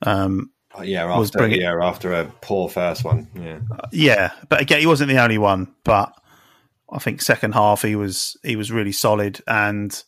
[0.03, 3.28] Um, Oh, yeah, was after bringing- yeah, after a poor first one.
[3.34, 3.61] Yeah,
[3.92, 5.74] yeah, but again, he wasn't the only one.
[5.84, 6.12] But
[6.92, 10.03] I think second half he was he was really solid and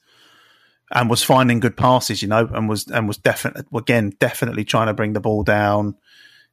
[0.92, 4.88] and was finding good passes, you know, and was and was definitely again definitely trying
[4.88, 5.94] to bring the ball down,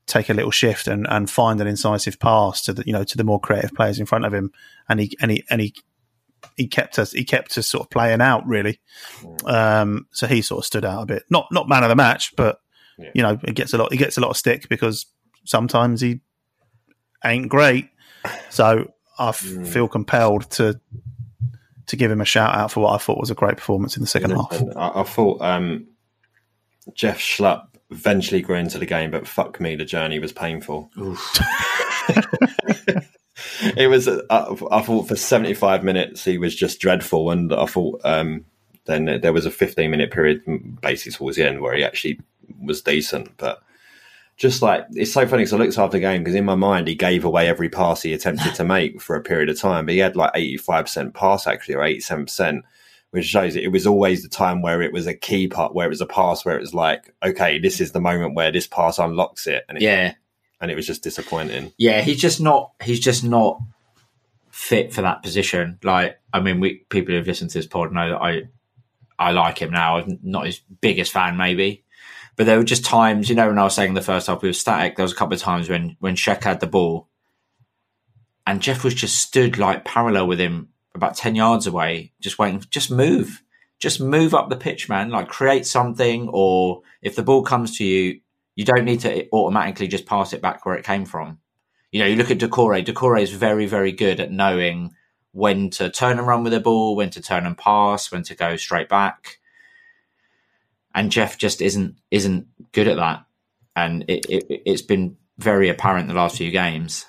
[0.08, 3.18] take a little shift and and find an incisive pass to the you know to
[3.18, 4.50] the more creative players in front of him,
[4.88, 5.74] and he and he and he
[6.58, 8.80] he kept us he kept us sort of playing out really.
[9.46, 12.36] Um, so he sort of stood out a bit, not not man of the match,
[12.36, 12.60] but
[12.98, 13.10] Yeah.
[13.14, 15.06] you know, he gets a lot he gets a lot of stick because
[15.46, 16.22] sometimes he
[17.24, 17.90] ain't great.
[18.50, 20.80] So I f- feel compelled to
[21.88, 24.02] to give him a shout out for what I thought was a great performance in
[24.02, 24.52] the second half.
[24.60, 25.88] And I, I thought um,
[26.96, 30.90] Jeff Schlupp eventually grew into the game, but fuck me, the journey was painful.
[33.78, 34.08] it was.
[34.08, 38.46] uh, I, thought for seventy five minutes he was just dreadful, and I thought um,
[38.86, 40.42] then there was a fifteen minute period,
[40.82, 42.20] basically towards the end, where he actually
[42.62, 43.62] was decent, but.
[44.38, 46.90] Just like it's so funny because I looked after the game because in my mind
[46.90, 49.94] he gave away every pass he attempted to make for a period of time, but
[49.94, 52.66] he had like eighty five percent pass actually or eighty seven percent,
[53.12, 55.86] which shows it, it was always the time where it was a key part where
[55.86, 58.68] it was a pass where it was like okay this is the moment where this
[58.68, 60.16] pass unlocks it and it, Yeah,
[60.62, 61.74] and it was just disappointing.
[61.78, 62.02] yeah.
[62.02, 62.72] He's just not.
[62.84, 63.60] He's just not
[64.52, 65.80] fit for that position.
[65.84, 68.44] Like, I mean, we people who've listened to this pod know that I
[69.20, 69.98] I like him now.
[69.98, 71.84] I'm not his biggest fan, maybe,
[72.36, 74.50] but there were just times, you know, when I was saying the first half we
[74.50, 74.96] were static.
[74.96, 77.10] There was a couple of times when when Cheick had the ball,
[78.48, 82.64] and Jeff was just stood like parallel with him, about ten yards away, just waiting.
[82.70, 83.44] Just move,
[83.80, 85.10] just move up the pitch, man.
[85.10, 88.22] Like create something, or if the ball comes to you,
[88.56, 91.40] you don't need to automatically just pass it back where it came from.
[91.92, 92.84] You know, you look at Doucouré.
[92.86, 94.94] Doucouré is very, very good at knowing
[95.32, 98.36] when to turn and run with the ball, when to turn and pass, when to
[98.36, 99.38] go straight back.
[100.94, 103.26] And Jeff just isn't isn't good at that,
[103.76, 107.06] and it, it it's been very apparent the last few games.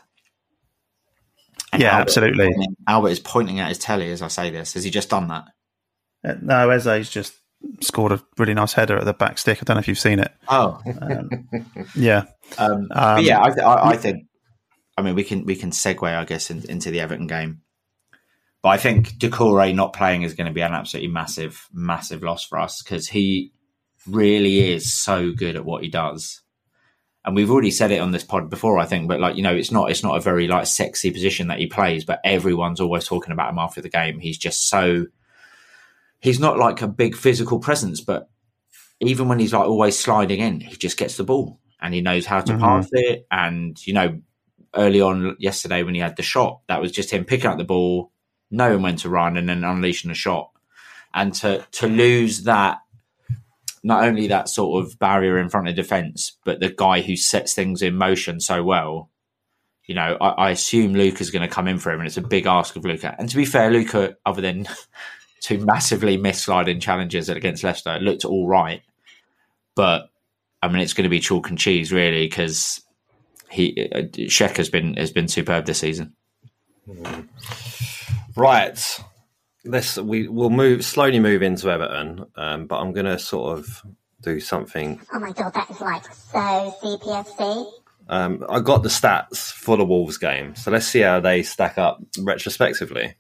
[1.73, 2.51] And Yeah, Albert- absolutely.
[2.89, 4.75] Albert is pointing at his telly as I say this.
[4.75, 5.45] Has he just done that?
[6.25, 7.35] Uh, No, Eze's just
[7.81, 9.59] scored a really nice header at the back stick.
[9.61, 10.33] I don't know if you've seen it.
[10.49, 10.81] Oh,
[11.95, 12.25] Yeah,
[12.59, 14.25] Um, but Um, yeah, I, th- I, I think.
[14.99, 17.61] I mean, we can we can segue, I guess, in, into the Everton game.
[18.63, 22.45] But I think Doucouré not playing is going to be an absolutely massive, massive loss
[22.45, 23.53] for us because he
[24.09, 26.41] really is so good at what he does.
[27.25, 29.09] And we've already said it on this pod before, I think.
[29.09, 31.67] But like, you know, it's not it's not a very like sexy position that he
[31.67, 34.19] plays, but everyone's always talking about him after the game.
[34.21, 35.07] He's just so.
[36.21, 38.29] He's not like a big physical presence, but
[39.01, 42.27] even when he's like always sliding in, he just gets the ball and he knows
[42.27, 42.61] how to Mhm.
[42.61, 43.27] pass it.
[43.31, 44.21] And you know,
[44.75, 47.65] early on yesterday when he had the shot, that was just him picking up the
[47.65, 48.11] ball,
[48.51, 50.51] knowing when to run, and then unleashing a shot.
[51.15, 52.79] And to to lose that,
[53.83, 57.55] not only that sort of barrier in front of defence, but the guy who sets
[57.55, 59.11] things in motion so well.
[59.85, 62.23] You know, I, I assume Luka's going to come in for him, and it's a
[62.23, 63.15] big ask of Luka.
[63.21, 64.67] And to be fair, Luka, other than
[65.47, 67.95] two massively missed sliding challenges against Leicester.
[67.95, 68.83] It looked all right,
[69.77, 70.11] but
[70.61, 72.83] I mean, it's going to be chalk and cheese really because
[73.51, 76.15] he uh, Cheick has been has been superb this season.
[78.37, 79.01] Right.
[79.65, 83.83] Let's we will move slowly move into Everton, um, but I'm going to sort of
[84.23, 85.01] do something.
[85.13, 87.71] Oh my god, that is like so CPFC.
[88.09, 91.79] Um, I got the stats for the Wolves game, so let's see how they stack
[91.79, 93.15] up retrospectively.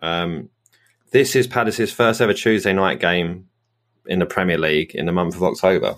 [0.00, 0.50] Um,
[1.10, 3.48] this is Palace's first ever Tuesday night game
[4.06, 5.96] in the Premier League in the month of October,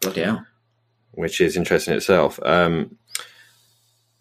[0.00, 0.46] Bloody hell.
[1.12, 2.38] which is interesting itself.
[2.44, 2.98] Um,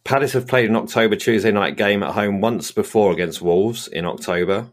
[0.03, 4.05] Palace have played an October Tuesday night game at home once before against Wolves in
[4.05, 4.67] October.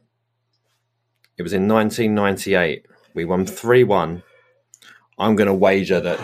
[1.39, 2.87] It was in 1998.
[3.15, 4.23] We won 3 1.
[5.19, 6.21] I'm going to wager that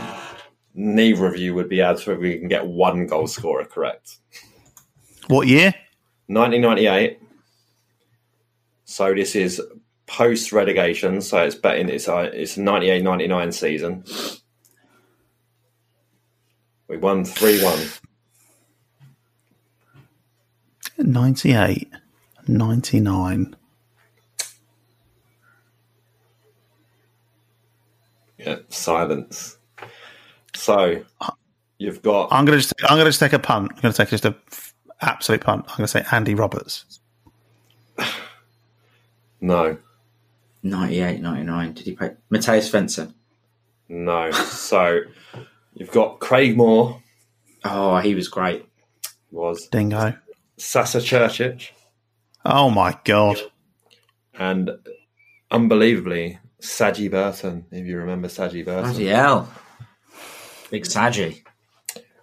[0.75, 4.19] neither of you would be able to we can get one goal scorer correct.
[5.29, 5.75] What year?
[6.29, 7.21] 1998.
[8.87, 9.61] So this is
[10.07, 11.21] post relegation.
[11.21, 14.05] So it's betting it's uh, it's 98 99 season.
[16.89, 17.79] We won 3 1.
[20.99, 21.93] 98,
[22.47, 23.57] 99.
[28.39, 29.59] Yeah, silence.
[30.55, 31.03] So
[31.79, 33.73] you've got I'm gonna just I'm gonna just take a punt.
[33.75, 35.65] I'm gonna take just a f- absolute punt.
[35.69, 37.01] I'm gonna say Andy Roberts.
[39.41, 39.77] no,
[40.63, 41.73] 98, 99.
[41.75, 42.11] Did he play?
[42.31, 43.15] Mathias Svensson.
[43.89, 44.31] no.
[44.33, 45.01] so
[45.75, 47.03] you've got Craig Moore
[47.65, 48.67] Oh, he was great.
[49.31, 50.17] was Dingo.
[50.57, 51.71] Sasa Curcic
[52.45, 53.39] Oh my god.
[54.39, 54.71] and
[55.51, 57.67] unbelievably Sagi Burton.
[57.71, 58.91] If you remember Sagi Burton.
[58.91, 59.49] Bloody hell.
[60.71, 61.45] Big Sagi.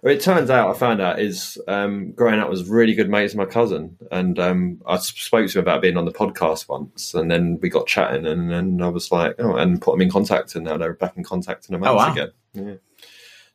[0.04, 3.32] Well, it turns out I found out is um, growing up was really good mates
[3.32, 7.14] with my cousin, and um, I spoke to him about being on the podcast once,
[7.14, 10.10] and then we got chatting, and then I was like, oh, and put them in
[10.10, 12.12] contact, and now they're back in contact and I'm Oh, wow.
[12.12, 12.32] again.
[12.52, 12.74] Yeah.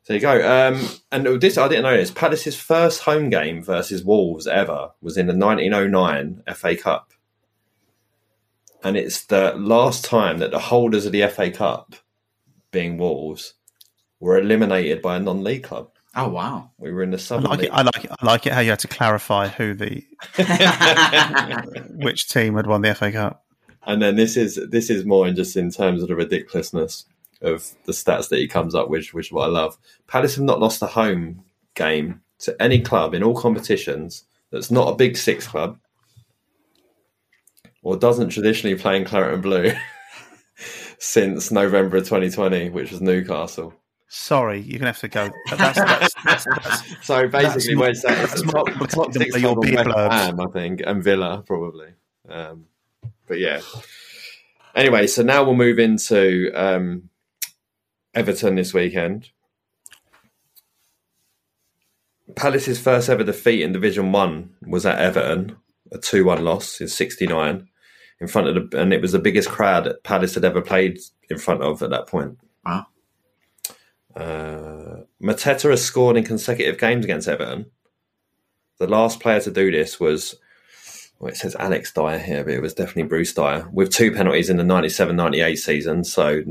[0.08, 0.68] There you go.
[0.68, 2.10] Um, and this I didn't know this.
[2.10, 7.12] Palace's first home game versus Wolves ever was in the 1909 FA Cup,
[8.82, 11.94] and it's the last time that the holders of the FA Cup,
[12.72, 13.54] being Wolves,
[14.18, 15.90] were eliminated by a non-league club.
[16.14, 16.70] Oh, wow.
[16.78, 17.68] We were in the I like League.
[17.68, 17.72] it.
[17.72, 18.10] I like it.
[18.10, 20.04] I like it how you had to clarify who the
[21.90, 23.44] which team had won the FA Cup.
[23.86, 27.04] And then this is this is more in just in terms of the ridiculousness
[27.42, 29.78] of the stats that he comes up with, which is what I love.
[30.06, 31.44] Palace have not lost a home
[31.74, 35.78] game to any club in all competitions that's not a big six club
[37.82, 39.72] or doesn't traditionally play in claret and blue
[40.98, 43.74] since November of 2020, which was Newcastle.
[44.12, 45.30] Sorry, you're gonna have to go.
[45.56, 45.78] That's,
[46.24, 49.84] that's, that's, So basically, we're saying it's that's the not top, top six your beer.
[49.84, 51.90] Ham, I think, and Villa probably.
[52.28, 52.66] Um,
[53.28, 53.60] but yeah.
[54.74, 57.08] Anyway, so now we'll move into um,
[58.12, 59.30] Everton this weekend.
[62.34, 65.56] Palace's first ever defeat in Division One was at Everton,
[65.92, 67.68] a two-one loss in '69,
[68.20, 70.98] in front of the, and it was the biggest crowd that Palace had ever played
[71.28, 72.40] in front of at that point.
[72.66, 72.88] Wow.
[74.14, 77.66] Uh, Mateta has scored in consecutive games against Everton.
[78.78, 80.34] The last player to do this was,
[81.18, 84.48] well, it says Alex Dyer here, but it was definitely Bruce Dyer with two penalties
[84.50, 86.04] in the 97 98 season.
[86.04, 86.42] So,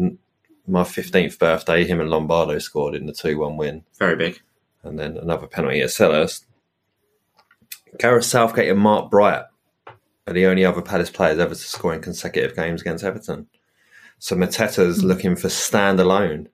[0.68, 4.40] my 15th birthday, him and Lombardo scored in the 2 1 win, Very big.
[4.84, 6.46] and then another penalty at Selhurst.
[7.98, 9.46] Gareth Southgate and Mark Bright
[10.28, 13.48] are the only other Palace players ever to score in consecutive games against Everton.
[14.20, 16.48] So, Mateta's looking for standalone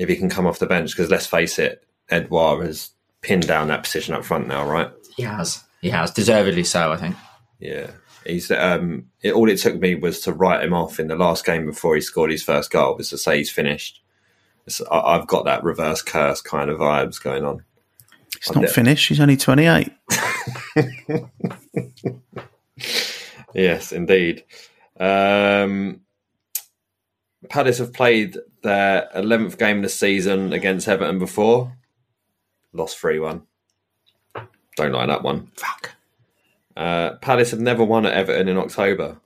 [0.00, 2.90] if he can come off the bench, because let's face it, Edouard has
[3.20, 4.90] pinned down that position up front now, right?
[5.16, 5.62] He has.
[5.80, 6.10] He has.
[6.10, 7.16] Deservedly so, I think.
[7.58, 7.90] Yeah,
[8.26, 9.06] he's um.
[9.22, 11.94] It, all it took me was to write him off in the last game before
[11.94, 14.02] he scored his first goal, was to say he's finished.
[14.66, 17.62] It's, I, I've got that reverse curse kind of vibes going on.
[18.42, 19.08] He's not finished.
[19.08, 19.92] He's only 28.
[23.54, 24.44] Yes, indeed.
[24.98, 26.00] Um,
[27.48, 31.76] Palace have played their eleventh game of the season against Everton before,
[32.72, 33.42] lost three one.
[34.76, 35.46] Don't like that one.
[35.56, 35.92] Fuck.
[36.76, 39.20] Uh, Palace have never won at Everton in October.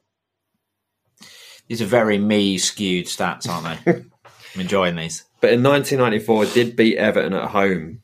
[1.68, 3.92] These are very me skewed stats, aren't they?
[4.54, 5.24] I'm enjoying these.
[5.40, 8.02] But in 1994, did beat Everton at home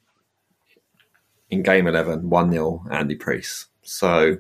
[1.49, 3.67] in game 11, 1 0, Andy Preece.
[3.83, 4.39] So,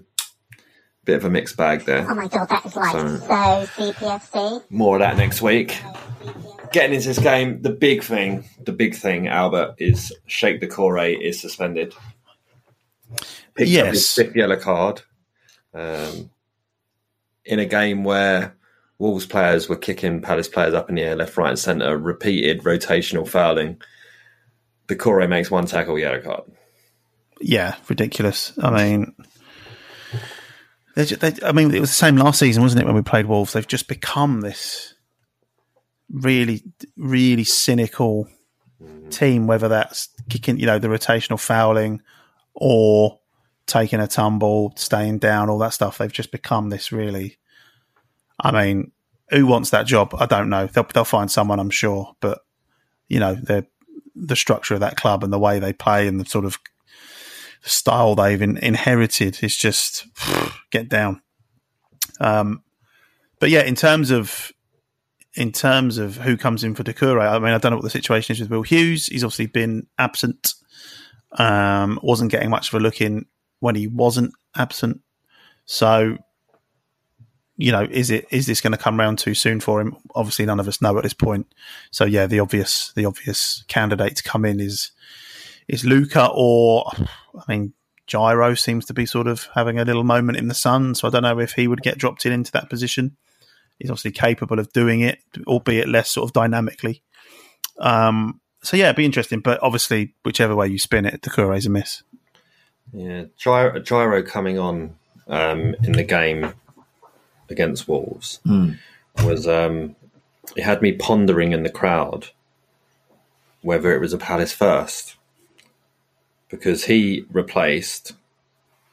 [1.04, 2.06] bit of a mixed bag there.
[2.08, 4.62] Oh my god, that is like So- so CPFC.
[4.70, 5.78] More of that next week.
[6.72, 11.40] Getting into this game, the big thing, the big thing, Albert, is Cheick Doucouré is
[11.40, 11.94] suspended.
[13.54, 14.14] Picked Yes.
[14.14, 15.02] fifth yellow card.
[15.74, 16.30] Um,
[17.44, 18.56] in a game where
[18.98, 22.62] Wolves players were kicking Palace players up in the air, left, right, and centre, repeated
[22.62, 23.80] rotational fouling.
[24.88, 26.42] Doucouré makes one tackle, yellow card.
[27.40, 28.52] Yeah, ridiculous.
[28.62, 29.14] I mean,
[30.94, 32.86] they, I mean, it was the same last season, wasn't it?
[32.86, 34.89] When we played Wolves, they've just become this
[36.12, 36.62] really,
[36.96, 38.28] really cynical
[39.10, 39.46] team.
[39.46, 42.02] Whether that's kicking, you know, the rotational fouling,
[42.54, 43.20] or
[43.66, 45.98] taking a tumble, staying down, all that stuff.
[45.98, 47.38] They've just become this really.
[48.38, 48.92] I mean,
[49.30, 50.14] who wants that job?
[50.18, 50.66] I don't know.
[50.66, 52.40] They'll they'll find someone, I'm sure, but
[53.08, 53.66] you know, the
[54.14, 56.58] the structure of that club and the way they play and the sort of
[57.62, 60.06] style they've in, inherited is just
[60.70, 61.22] get down.
[62.18, 62.62] Um,
[63.38, 64.52] but yeah, in terms of
[65.34, 67.90] in terms of who comes in for Doucouré, I mean, I don't know what the
[67.90, 69.06] situation is with Will Hughes.
[69.06, 70.54] He's obviously been absent.
[71.32, 73.26] Um, wasn't getting much of a look in
[73.60, 75.00] when he wasn't absent.
[75.64, 76.18] So,
[77.56, 79.96] you know, is it is this going to come round too soon for him?
[80.14, 81.46] Obviously, none of us know at this point.
[81.92, 84.90] So, yeah, the obvious the obvious candidate to come in is
[85.68, 86.90] is Luka or
[87.36, 87.74] I mean
[88.08, 90.96] Jairo seems to be sort of having a little moment in the sun.
[90.96, 93.16] So I don't know if he would get dropped in into that position.
[93.80, 97.02] He's obviously capable of doing it, albeit less sort of dynamically.
[97.78, 99.40] Um, so yeah, it'd be interesting.
[99.40, 102.02] But obviously, whichever way you spin it, Doucouré's a miss.
[102.92, 106.52] Yeah, Jairo, Jairo coming on um, in the game
[107.48, 108.40] against Wolves
[109.24, 109.96] was um,
[110.56, 112.28] it had me pondering in the crowd
[113.62, 115.16] whether it was a Palace first
[116.48, 118.12] because he replaced.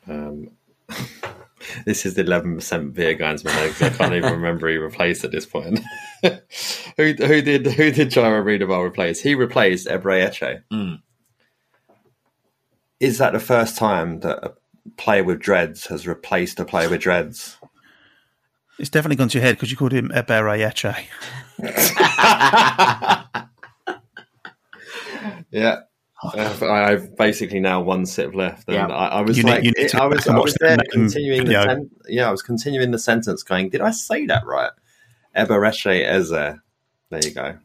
[0.07, 0.51] Um,
[1.85, 3.73] this is the eleven percent beer guys man.
[3.81, 5.79] I can't even remember he replaced at this point.
[6.23, 6.33] who
[6.97, 9.21] who did who did Jairo Riedewald replace?
[9.21, 10.63] He replaced Ebre Eche.
[10.71, 11.01] Mm.
[12.99, 14.53] Is that the first time that a
[14.97, 17.57] player with dreads has replaced a player with dreads?
[18.79, 21.07] It's definitely gone to your head because you called him Ebere Eche.
[25.51, 25.81] Yeah.
[26.61, 28.87] Uh, I've basically now one sip left, and Yeah.
[28.87, 31.89] I, I was You like, need it- I was, I was there continuing the, sen-
[32.07, 34.71] yeah, I was continuing the sentence, going, did I say that right?
[35.35, 36.29] Eberechi Eze.
[37.09, 37.57] There you go.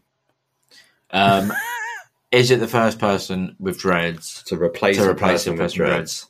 [1.11, 1.53] Um,
[2.31, 5.89] is it the first person with dreads To replace to replace the with person with
[5.89, 6.21] dreads.
[6.21, 6.29] dreads?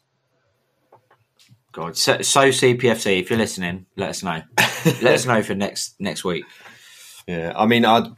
[1.73, 4.43] God, so, so CPFC, if you're listening, let us know.
[5.03, 6.45] let us know for next next week.
[7.27, 8.11] Yeah, I mean, I,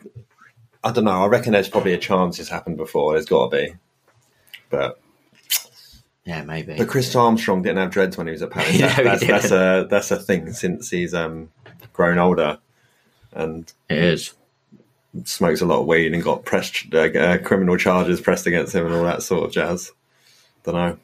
[0.82, 1.22] I don't know.
[1.22, 3.12] I reckon there's probably a chance it's happened before.
[3.12, 3.74] There's got to be,
[4.70, 5.00] but
[6.24, 6.74] Yeah, maybe.
[6.76, 8.72] but Chris Armstrong didn't have dreads when he was at Paris.
[8.80, 11.50] No, That- that's, that's a that's a thing since he's um
[11.92, 12.58] grown older,
[13.32, 14.32] and it is.
[15.24, 18.86] smokes a lot of weed and got pressed uh, uh, criminal charges pressed against him
[18.86, 19.92] and all that sort of jazz.
[20.64, 20.98] Don't know.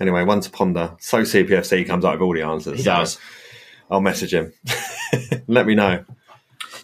[0.00, 0.94] Anyway, one to ponder.
[1.00, 2.78] So CPFC comes out with all the answers.
[2.78, 3.18] He so does.
[3.90, 4.52] I'll message him.
[5.48, 6.04] Let me know.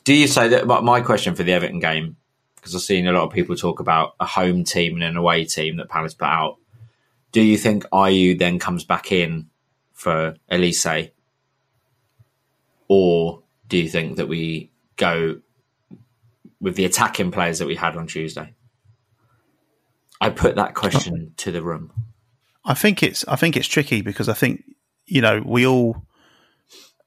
[0.03, 0.67] Do you say that?
[0.67, 2.17] But my question for the Everton game,
[2.65, 5.45] because I've seen a lot of people talk about a home team and an away
[5.45, 6.57] team that Palace put out.
[7.31, 9.51] Do you think Ayew then comes back in
[9.93, 11.11] for Olise,
[12.89, 15.43] or do you think that we go
[16.59, 18.55] with the attacking players that we had on Tuesday?
[20.19, 21.93] I put that question to the room.
[22.65, 24.65] I think it's I think it's tricky because I think
[25.05, 26.07] you know we all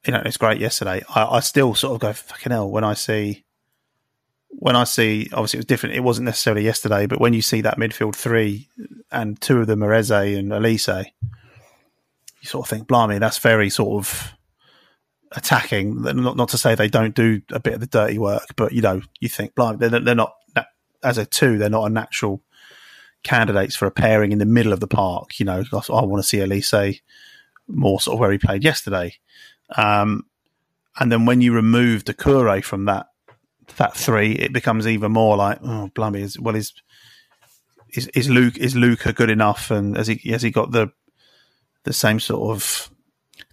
[0.06, 1.02] you know it's great yesterday.
[1.10, 3.47] I, I still sort of go fucking hell when I see
[4.50, 5.96] when I see obviously it was different.
[5.96, 8.70] It wasn't necessarily yesterday, but when you see that midfield three
[9.12, 11.06] and two of them are Eze and Olise,
[12.42, 14.34] you sort of think, blimey, that's very sort of
[15.34, 16.02] attacking.
[16.02, 18.82] Not not to say they don't do a bit of the dirty work, but you
[18.82, 20.34] know you think, blimey, they're, they're not
[21.04, 22.42] as a two, they're not a natural
[23.24, 25.40] candidates for a pairing in the middle of the park.
[25.40, 27.02] You know, I, want to see Olise
[27.68, 29.16] more sort of where he played yesterday.
[29.76, 30.26] Um,
[31.00, 33.08] and then when you remove the Doucouré from that
[33.76, 36.74] that three, it becomes even more like, oh, blimey, is, well, is
[37.94, 40.92] is is Luke is Luka good enough, and has he has he got the
[41.84, 42.90] the same sort of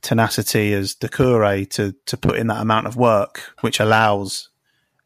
[0.02, 4.50] tenacity as Doucouré to to put in that amount of work, which allows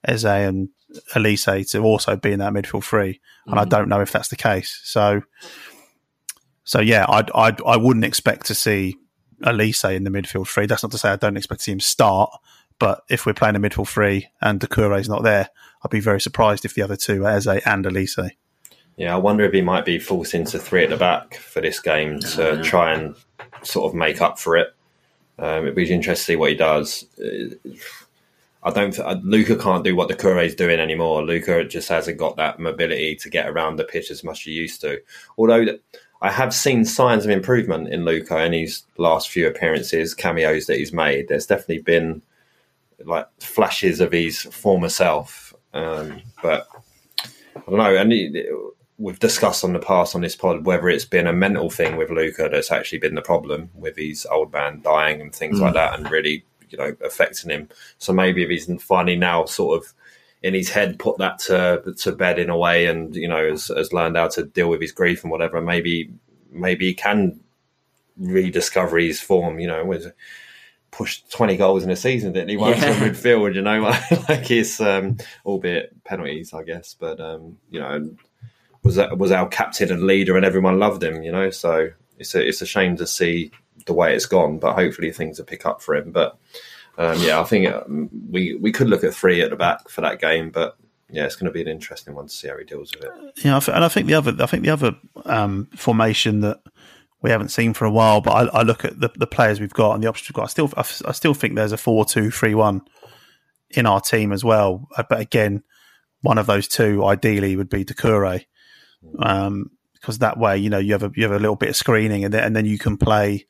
[0.07, 0.69] Eze and
[1.15, 3.71] Olise to also be in that midfield three, and I mm-hmm.
[3.71, 4.81] don't know if that's the case.
[4.85, 5.23] So,
[6.65, 8.97] so yeah, I'd, I'd I wouldn't expect to see
[9.43, 10.67] Olise in the midfield three.
[10.67, 12.31] That's not to say I don't expect to see him start,
[12.79, 15.51] but if we're playing a midfield three and Doucouré is not there,
[15.85, 18.31] I'd be very surprised if the other two are Eze and Olise.
[18.97, 21.79] Yeah, I wonder if he might be forced into three at the back for this
[21.79, 23.15] game to try and
[23.63, 24.75] sort of make up for it.
[25.39, 27.05] Um, it'd be interesting to see what he does.
[27.17, 27.71] Uh,
[28.65, 28.93] I don't.
[28.93, 31.23] Th- Luka can't do what Doucouré's doing anymore.
[31.23, 34.53] Luka just hasn't got that mobility to get around the pitch as much as he
[34.53, 35.01] used to.
[35.37, 35.79] Although
[36.21, 40.79] I have seen signs of improvement in Luka in his last few appearances, cameos that
[40.79, 41.29] he's made.
[41.29, 42.23] There's definitely been
[43.05, 46.67] like flashes of his former self, um, but
[47.57, 47.97] I don't know.
[47.97, 48.45] And he,
[48.99, 52.11] we've discussed on the past on this pod whether it's been a mental thing with
[52.11, 55.63] Luka that's actually been the problem with his old man dying and things Mm.
[55.63, 57.69] like that, and really you know affecting him.
[57.99, 59.95] So maybe if he's finally now sort of
[60.43, 63.69] in his head put that to to bed in a way, and you know has,
[63.69, 65.61] has learned how to deal with his grief and whatever.
[65.61, 66.11] Maybe
[66.51, 67.39] maybe he can
[68.17, 69.61] rediscover his form.
[69.61, 70.09] You know, was
[70.91, 72.57] pushed twenty goals in a season, didn't he?
[72.57, 72.91] Once Yeah.
[73.05, 73.81] in midfield, you know,
[74.29, 78.11] like it's um, albeit penalties, I guess, but um, you know,
[78.83, 81.23] was was our captain and leader, and everyone loved him.
[81.23, 83.51] You know, so it's a it's a shame to see
[83.87, 86.11] the way it's gone, but hopefully things will pick up for him.
[86.13, 86.37] But
[86.99, 90.01] um, yeah, I think um, we we could look at three at the back for
[90.01, 90.77] that game, but
[91.11, 93.13] yeah, it's going to be an interesting one to see how he deals with it.
[93.45, 96.61] Yeah, and I think the other, I think the other um, formation that
[97.21, 99.73] we haven't seen for a while, but I, I look at the, the players we've
[99.73, 100.45] got and the options we've got.
[100.45, 102.83] I still, I, I still think there's a four-two-three-one
[103.71, 104.89] in our team as well.
[104.97, 105.63] Uh, But again,
[106.23, 108.47] one of those two ideally would be Doucouré,
[109.19, 111.77] um, because that way, you know, you have a you have a little bit of
[111.77, 113.47] screening, and then and then you can play,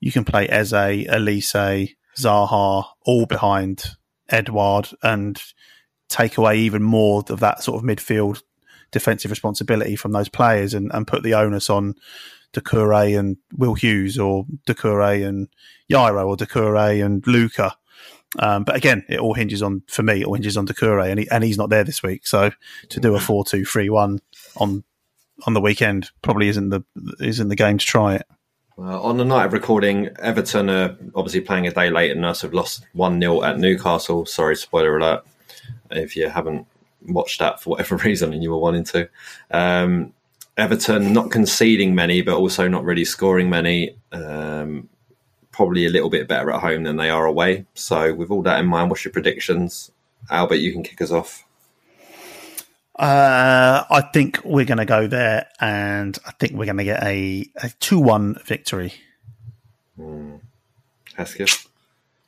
[0.00, 3.84] you can play Eze, Olise, Zaha, all behind
[4.28, 5.42] Edouard, and
[6.08, 8.42] take away even more of that sort of midfield
[8.90, 11.94] defensive responsibility from those players and, and put the onus on
[12.52, 15.48] Doucouré and Will Hughes or Doucouré and
[15.90, 17.76] Jairo or Doucouré and Luka.
[18.38, 20.22] Um, but again, it all hinges on for me.
[20.22, 22.26] It all hinges on Doucouré, and he, and he's not there this week.
[22.26, 22.50] So
[22.88, 24.20] to do a four-two-three-one
[24.56, 24.84] on
[25.46, 26.82] on the weekend probably isn't the
[27.20, 28.26] isn't the game to try it.
[28.78, 32.40] Uh, on the night of recording, Everton are obviously playing a day later and us.
[32.40, 34.24] Have lost 1 0 at Newcastle.
[34.24, 35.24] Sorry, spoiler alert.
[35.90, 36.66] If you haven't
[37.06, 39.08] watched that for whatever reason and you were wanting to.
[39.50, 40.14] Um,
[40.56, 43.96] Everton not conceding many, but also not really scoring many.
[44.12, 44.88] Um,
[45.50, 47.66] probably a little bit better at home than they are away.
[47.74, 49.90] So, with all that in mind, what's your predictions?
[50.30, 51.44] Albert, you can kick us off.
[52.98, 57.02] Uh, I think we're going to go there, and I think we're going to get
[57.02, 58.94] a, a two-one victory.
[61.16, 61.66] Hesketh?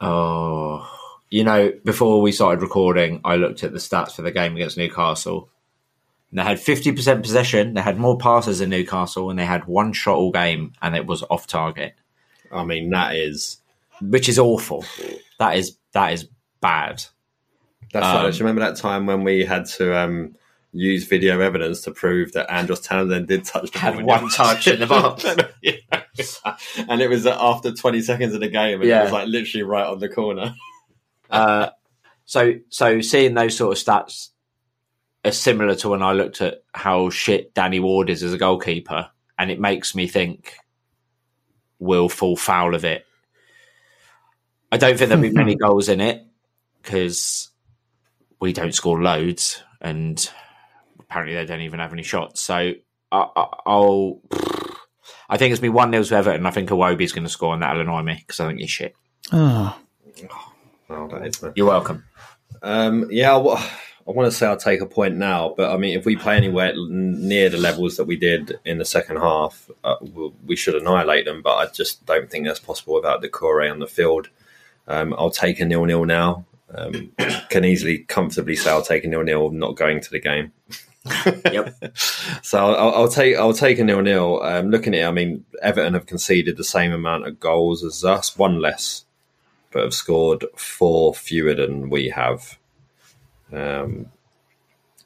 [0.01, 0.89] Oh,
[1.31, 4.77] you know, before we started recording, I looked at the stats for the game against
[4.77, 5.49] Newcastle.
[6.35, 9.93] And they had 50% possession, they had more passes than Newcastle, and they had one
[9.93, 11.95] shot all game, and it was off target.
[12.51, 13.59] I mean, that is.
[14.03, 14.85] Which is awful.
[15.39, 16.26] That is that is
[16.61, 17.05] bad.
[17.93, 18.32] That's Um, right.
[18.32, 20.35] Do you remember that time when we had to um,
[20.72, 24.05] use video evidence to prove that Andros Townsend did touch the Had ball?
[24.07, 25.24] one touch in the box.
[26.89, 29.03] And it was after 20 seconds of the game, and Yeah.
[29.03, 30.57] it was like literally right on the corner.
[31.30, 31.70] Uh,
[32.24, 34.30] so so seeing those sort of stats
[35.25, 39.09] are similar to when I looked at how shit Danny Ward is as a goalkeeper,
[39.39, 40.57] and it makes me think
[41.79, 43.05] we'll fall foul of it.
[44.70, 46.27] I don't think there'll be many goals in it
[46.83, 47.51] because
[48.41, 50.31] we don't score loads, and
[51.01, 52.43] apparently they don't even have any shots.
[52.43, 52.75] So I,
[53.12, 54.20] I, I'll.
[55.29, 56.47] I think it's me one 0 to Everton.
[56.47, 58.95] I think Iwobi's going to score, and that'll annoy me because I think he's shit.
[59.33, 59.79] Oh,
[60.91, 62.05] Oh, that is You're welcome.
[62.62, 63.62] Um, yeah, I wa-
[64.07, 66.36] I want to say I'll take a point now, but I mean, if we play
[66.36, 70.74] anywhere near the levels that we did in the second half, uh, we'll, we should
[70.74, 71.40] annihilate them.
[71.40, 74.28] But I just don't think that's possible without Doucouré on the field.
[74.86, 76.44] Um, I'll take a nil nil now.
[76.74, 77.12] Um,
[77.48, 80.52] can easily, comfortably say I'll take a nil nil, not going to the game.
[81.50, 81.94] Yep.
[82.42, 84.42] So I'll, I'll take I'll take a nil nil.
[84.42, 88.05] Um, looking at it, I mean, Everton have conceded the same amount of goals as
[88.05, 89.05] us, one less,
[89.70, 92.59] but have scored four fewer than we have.
[93.53, 94.07] Um,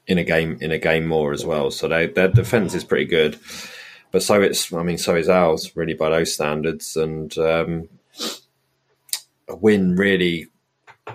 [0.09, 1.71] in a game in a game more as well.
[1.71, 3.39] So they, their defense is pretty good,
[4.11, 7.87] but so it's I mean so is ours really by those standards, and um,
[9.47, 10.47] a win really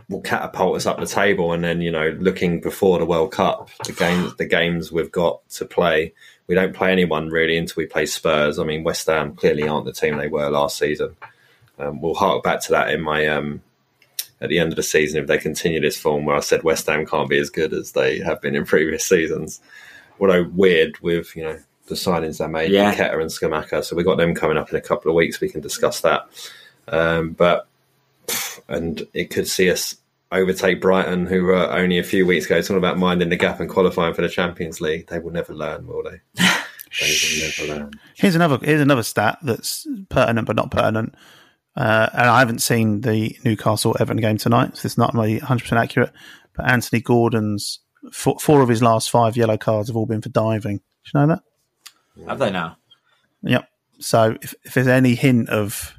[0.09, 1.53] will catapult us up the table.
[1.53, 5.47] And then you know, looking before the World Cup, the games the games we've got
[5.51, 6.15] to play,
[6.47, 8.61] we don't play anyone really until we play Spurs.
[8.61, 11.17] I mean, West Ham clearly aren't the team they were last season.
[11.81, 13.61] Um, we'll hark back to that in my um,
[14.41, 16.87] at the end of the season if they continue this form where I said West
[16.87, 19.61] Ham can't be as good as they have been in previous seasons.
[20.21, 22.95] Although weird with you know the signings they made, Yeah.
[22.95, 23.85] Ketter and Scamacca.
[23.85, 25.41] So we got them coming up in a couple of weeks.
[25.41, 26.27] We can discuss that.
[26.89, 27.67] Um, but
[28.69, 29.97] and it could see us
[30.33, 33.69] overtake Brighton, who were only a few weeks ago talking about minding the gap and
[33.69, 35.07] qualifying for the Champions League.
[35.09, 36.21] They will never learn, will they?
[36.37, 37.93] they will never learn.
[38.15, 41.15] here's another here's another stat that's pertinent but not pertinent.
[41.77, 45.73] Uh, and I haven't seen the Newcastle Everton game tonight, so it's not really 100%
[45.73, 46.13] accurate.
[46.57, 47.81] But Anthony Gordon's
[48.13, 50.77] four, four of his last five yellow cards have all been for diving.
[50.79, 51.43] Do you know that?
[52.29, 52.77] Have they now?
[53.43, 53.69] Yep.
[53.99, 55.99] So if, if there's any hint of,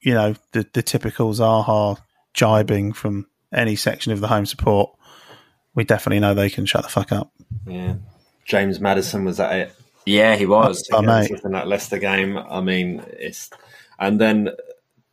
[0.00, 1.98] you know, the, the typical Zaha
[2.34, 4.90] jibing from any section of the home support,
[5.74, 7.32] we definitely know they can shut the fuck up.
[7.66, 7.96] Yeah.
[8.44, 9.74] James Maddison was at it.
[10.06, 10.88] Yeah, he was.
[10.92, 11.30] Oh, mate.
[11.44, 12.38] in that Leicester game.
[12.38, 13.50] I mean, it's
[13.98, 14.50] and then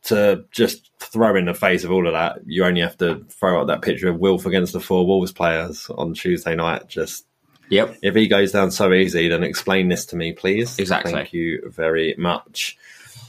[0.04, 3.60] to just throw in the face of all of that, you only have to throw
[3.60, 6.88] out that picture of Wilf against the four Wolves players on Tuesday night.
[6.88, 7.24] Just
[7.70, 7.98] Yep.
[8.02, 10.78] if he goes down so easy, then explain this to me, please.
[10.78, 11.12] Exactly.
[11.12, 12.78] Thank you very much.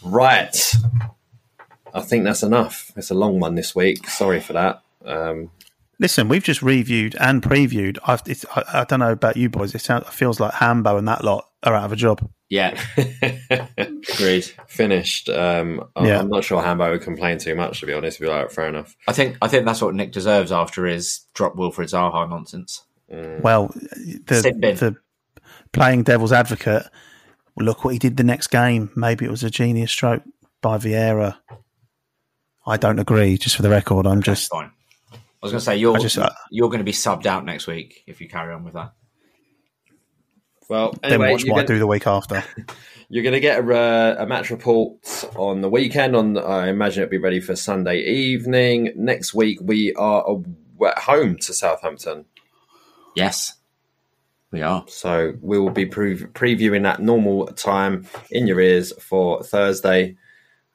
[0.04, 0.56] Right.
[1.94, 2.92] I think that's enough.
[2.96, 4.08] It's a long one this week.
[4.10, 4.82] Sorry for that.
[5.04, 5.52] Um,
[6.00, 7.98] Listen, we've just reviewed and previewed.
[8.06, 9.76] I've, it's, I, I don't know about you boys.
[9.76, 12.30] It, sounds, it feels like Hambo and that lot are out of a job.
[12.50, 12.80] Yeah.
[13.78, 14.46] Agreed.
[14.68, 15.30] finished.
[15.30, 16.20] Um, I'm- Yeah.
[16.20, 18.20] I'm not sure Hambo would complain too much, to be honest.
[18.20, 18.96] Be like, fair enough.
[19.08, 22.84] I think I think that's what Nick deserves after his drop Wilfred Zaha nonsense.
[23.08, 24.96] Well, the, the
[25.74, 26.84] playing devil's advocate.
[27.58, 28.92] Look what he did the next game.
[28.96, 30.24] Maybe it was a genius stroke
[30.62, 31.38] by Vieira.
[32.66, 33.38] I don't agree.
[33.38, 34.72] Just for the record, I'm just Fine.
[35.12, 37.66] I was going to say you're just- uh, you're going to be subbed out next
[37.68, 38.94] week if you carry on with that.
[40.70, 42.44] Well, then watch you're what gonna- do the week after.
[43.12, 46.16] You're going to get a, uh, a match report on the weekend.
[46.16, 48.94] On I imagine it'll be ready for Sunday evening.
[48.96, 52.26] Next week we are a- at home to Southampton,
[53.16, 53.56] Yes,
[54.52, 54.86] we are.
[54.88, 60.16] so we will be pre- previewing that normal time in your ears for Thursday.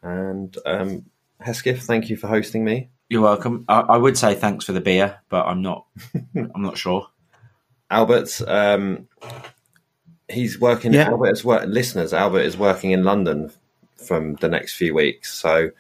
[0.03, 1.05] And um,
[1.41, 2.91] Hesketh, thank you for hosting me.
[3.09, 3.65] You're welcome.
[3.69, 5.87] I, I would say thanks for the beer, but I'm not.
[6.35, 7.07] I'm not sure.
[7.93, 9.07] Albert, um,
[10.35, 10.93] he's working.
[10.93, 11.09] Yeah.
[11.09, 11.65] Albert is work.
[11.67, 13.51] Listeners, Albert is working in London
[13.97, 15.33] from the next few weeks.
[15.33, 15.71] So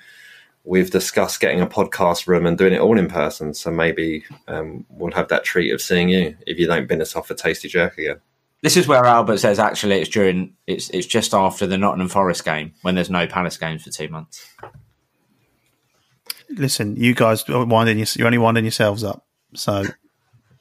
[0.64, 3.54] we've discussed getting a podcast room and doing it all in person.
[3.54, 7.14] So maybe um, we'll have that treat of seeing you if you don't bin us
[7.14, 8.20] off for tasty jerk again.
[8.62, 12.46] This is where Albert says actually it's during it's it's just after the Nottingham Forest
[12.46, 14.48] game when there's no Palace games for two months.
[16.48, 19.26] Listen, you guys are winding your, you're only winding yourselves up.
[19.54, 19.84] So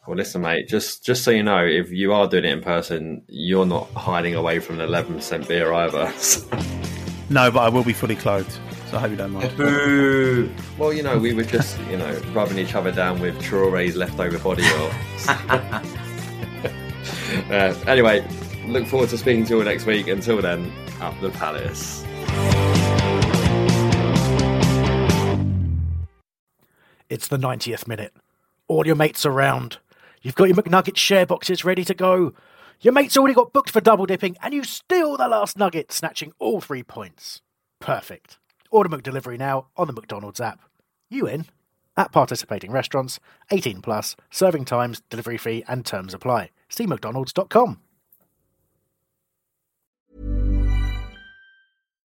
[0.06, 0.68] Well, listen, mate.
[0.68, 4.36] Just just so you know, if you are doing it in person, you're not hiding
[4.36, 6.12] away from the eleven percent beer either.
[7.30, 8.52] no, but I will be fully clothed.
[8.90, 9.56] So I hope you don't mind.
[9.56, 10.54] Boo!
[10.78, 14.38] well, you know, we were just you know rubbing each other down with Traore's leftover
[14.40, 14.92] body oil.
[17.50, 18.28] uh, anyway,
[18.68, 20.10] look forward to speaking to you all next week.
[20.10, 22.04] Until then, up the palace.
[27.10, 28.14] It's the 90th minute.
[28.68, 29.78] All your mates around.
[30.24, 32.34] You've got your McNugget share boxes ready to go.
[32.80, 36.32] Your mate's already got booked for double dipping, and you steal the last nugget, snatching
[36.40, 37.42] all three points.
[37.82, 38.40] Perfect.
[38.72, 40.62] Order McDelivery now on the McDonald's app.
[41.10, 41.46] You in?
[41.98, 43.20] At participating restaurants,
[43.52, 46.52] 18 plus, serving times, delivery fee, and terms apply.
[46.70, 47.80] See McDonald's.com.